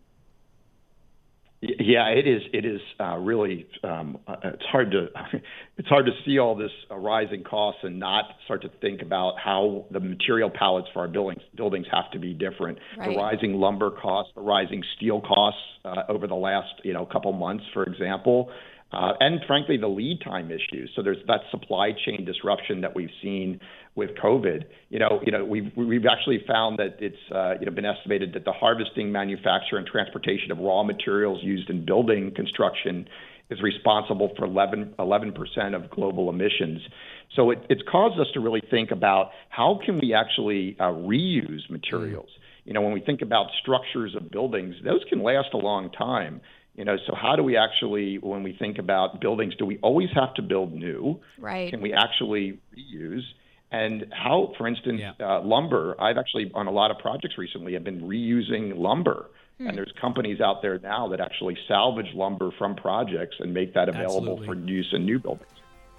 Yeah, 1.83 2.07
it 2.09 2.27
is. 2.27 2.41
It 2.53 2.65
is 2.65 2.81
uh, 2.99 3.17
really. 3.17 3.67
Um, 3.83 4.19
uh, 4.27 4.35
it's 4.43 4.65
hard 4.71 4.91
to. 4.91 5.07
It's 5.77 5.89
hard 5.89 6.05
to 6.05 6.11
see 6.27 6.37
all 6.37 6.55
this 6.55 6.69
uh, 6.91 6.95
rising 6.95 7.43
costs 7.43 7.79
and 7.81 7.97
not 7.97 8.25
start 8.45 8.61
to 8.61 8.69
think 8.81 9.01
about 9.01 9.39
how 9.43 9.85
the 9.89 9.99
material 9.99 10.51
palettes 10.51 10.87
for 10.93 10.99
our 10.99 11.07
buildings 11.07 11.41
buildings 11.55 11.87
have 11.91 12.11
to 12.11 12.19
be 12.19 12.35
different. 12.35 12.77
Right. 12.99 13.09
The 13.09 13.15
rising 13.15 13.53
lumber 13.55 13.89
costs, 13.89 14.31
the 14.35 14.41
rising 14.41 14.83
steel 14.95 15.21
costs 15.21 15.59
uh, 15.83 16.03
over 16.07 16.27
the 16.27 16.35
last 16.35 16.69
you 16.83 16.93
know 16.93 17.07
couple 17.07 17.33
months, 17.33 17.63
for 17.73 17.83
example, 17.83 18.51
uh, 18.93 19.13
and 19.19 19.39
frankly 19.47 19.77
the 19.77 19.87
lead 19.87 20.19
time 20.21 20.51
issues. 20.51 20.91
So 20.95 21.01
there's 21.01 21.17
that 21.27 21.41
supply 21.49 21.91
chain 22.05 22.25
disruption 22.25 22.81
that 22.81 22.95
we've 22.95 23.09
seen 23.21 23.59
with 23.95 24.11
COVID. 24.21 24.65
You 24.89 24.99
know, 24.99 25.21
you 25.25 25.31
know, 25.31 25.45
we've 25.45 25.71
we've 25.75 26.05
actually 26.05 26.43
found 26.47 26.79
that 26.79 26.97
it's 26.99 27.15
uh, 27.33 27.53
you 27.59 27.65
know 27.65 27.71
been 27.71 27.85
estimated 27.85 28.33
that 28.33 28.45
the 28.45 28.53
harvesting, 28.53 29.11
manufacture, 29.11 29.77
and 29.77 29.87
transportation 29.87 30.51
of 30.51 30.59
raw 30.59 30.83
materials 30.83 31.39
used 31.41 31.69
in 31.69 31.85
building 31.85 32.31
construction 32.35 33.07
is 33.49 33.61
responsible 33.61 34.31
for 34.37 34.45
11 34.45 34.95
11% 34.97 35.75
of 35.75 35.89
global 35.89 36.29
emissions. 36.29 36.81
So 37.35 37.51
it, 37.51 37.59
it's 37.69 37.81
caused 37.89 38.19
us 38.19 38.27
to 38.33 38.39
really 38.39 38.61
think 38.69 38.91
about 38.91 39.31
how 39.49 39.79
can 39.85 39.99
we 39.99 40.13
actually 40.13 40.75
uh, 40.79 40.85
reuse 40.85 41.69
materials. 41.69 42.29
Mm. 42.29 42.41
You 42.65 42.73
know, 42.73 42.81
when 42.81 42.93
we 42.93 43.01
think 43.01 43.21
about 43.21 43.47
structures 43.61 44.15
of 44.15 44.29
buildings, 44.29 44.75
those 44.83 45.01
can 45.09 45.23
last 45.23 45.49
a 45.53 45.57
long 45.57 45.91
time. 45.91 46.41
You 46.81 46.85
know, 46.85 46.97
so 47.05 47.13
how 47.13 47.35
do 47.35 47.43
we 47.43 47.57
actually, 47.57 48.17
when 48.17 48.41
we 48.41 48.53
think 48.57 48.79
about 48.79 49.21
buildings, 49.21 49.53
do 49.55 49.67
we 49.67 49.77
always 49.83 50.09
have 50.15 50.33
to 50.33 50.41
build 50.41 50.73
new? 50.73 51.19
Right. 51.37 51.69
Can 51.69 51.79
we 51.79 51.93
actually 51.93 52.57
reuse? 52.75 53.21
and 53.73 54.07
how, 54.11 54.51
for 54.57 54.67
instance, 54.67 54.99
Yeah. 54.99 55.13
uh, 55.25 55.41
lumber. 55.43 55.95
I've 55.97 56.17
actually 56.17 56.51
on 56.53 56.67
a 56.67 56.71
lot 56.71 56.91
of 56.91 56.97
projects 56.97 57.37
recently 57.37 57.71
have 57.71 57.85
been 57.85 58.01
reusing 58.01 58.77
lumber. 58.77 59.29
And 59.59 59.77
there's 59.77 59.93
companies 60.01 60.41
out 60.41 60.61
there 60.61 60.77
now 60.79 61.07
that 61.09 61.21
actually 61.21 61.55
salvage 61.67 62.13
lumber 62.15 62.49
from 62.57 62.75
projects 62.75 63.35
and 63.39 63.53
make 63.53 63.75
that 63.75 63.87
available 63.87 64.39
Absolutely. 64.39 64.47
for 64.47 64.55
use 64.55 64.89
in 64.91 65.05
new 65.05 65.19
buildings. 65.19 65.47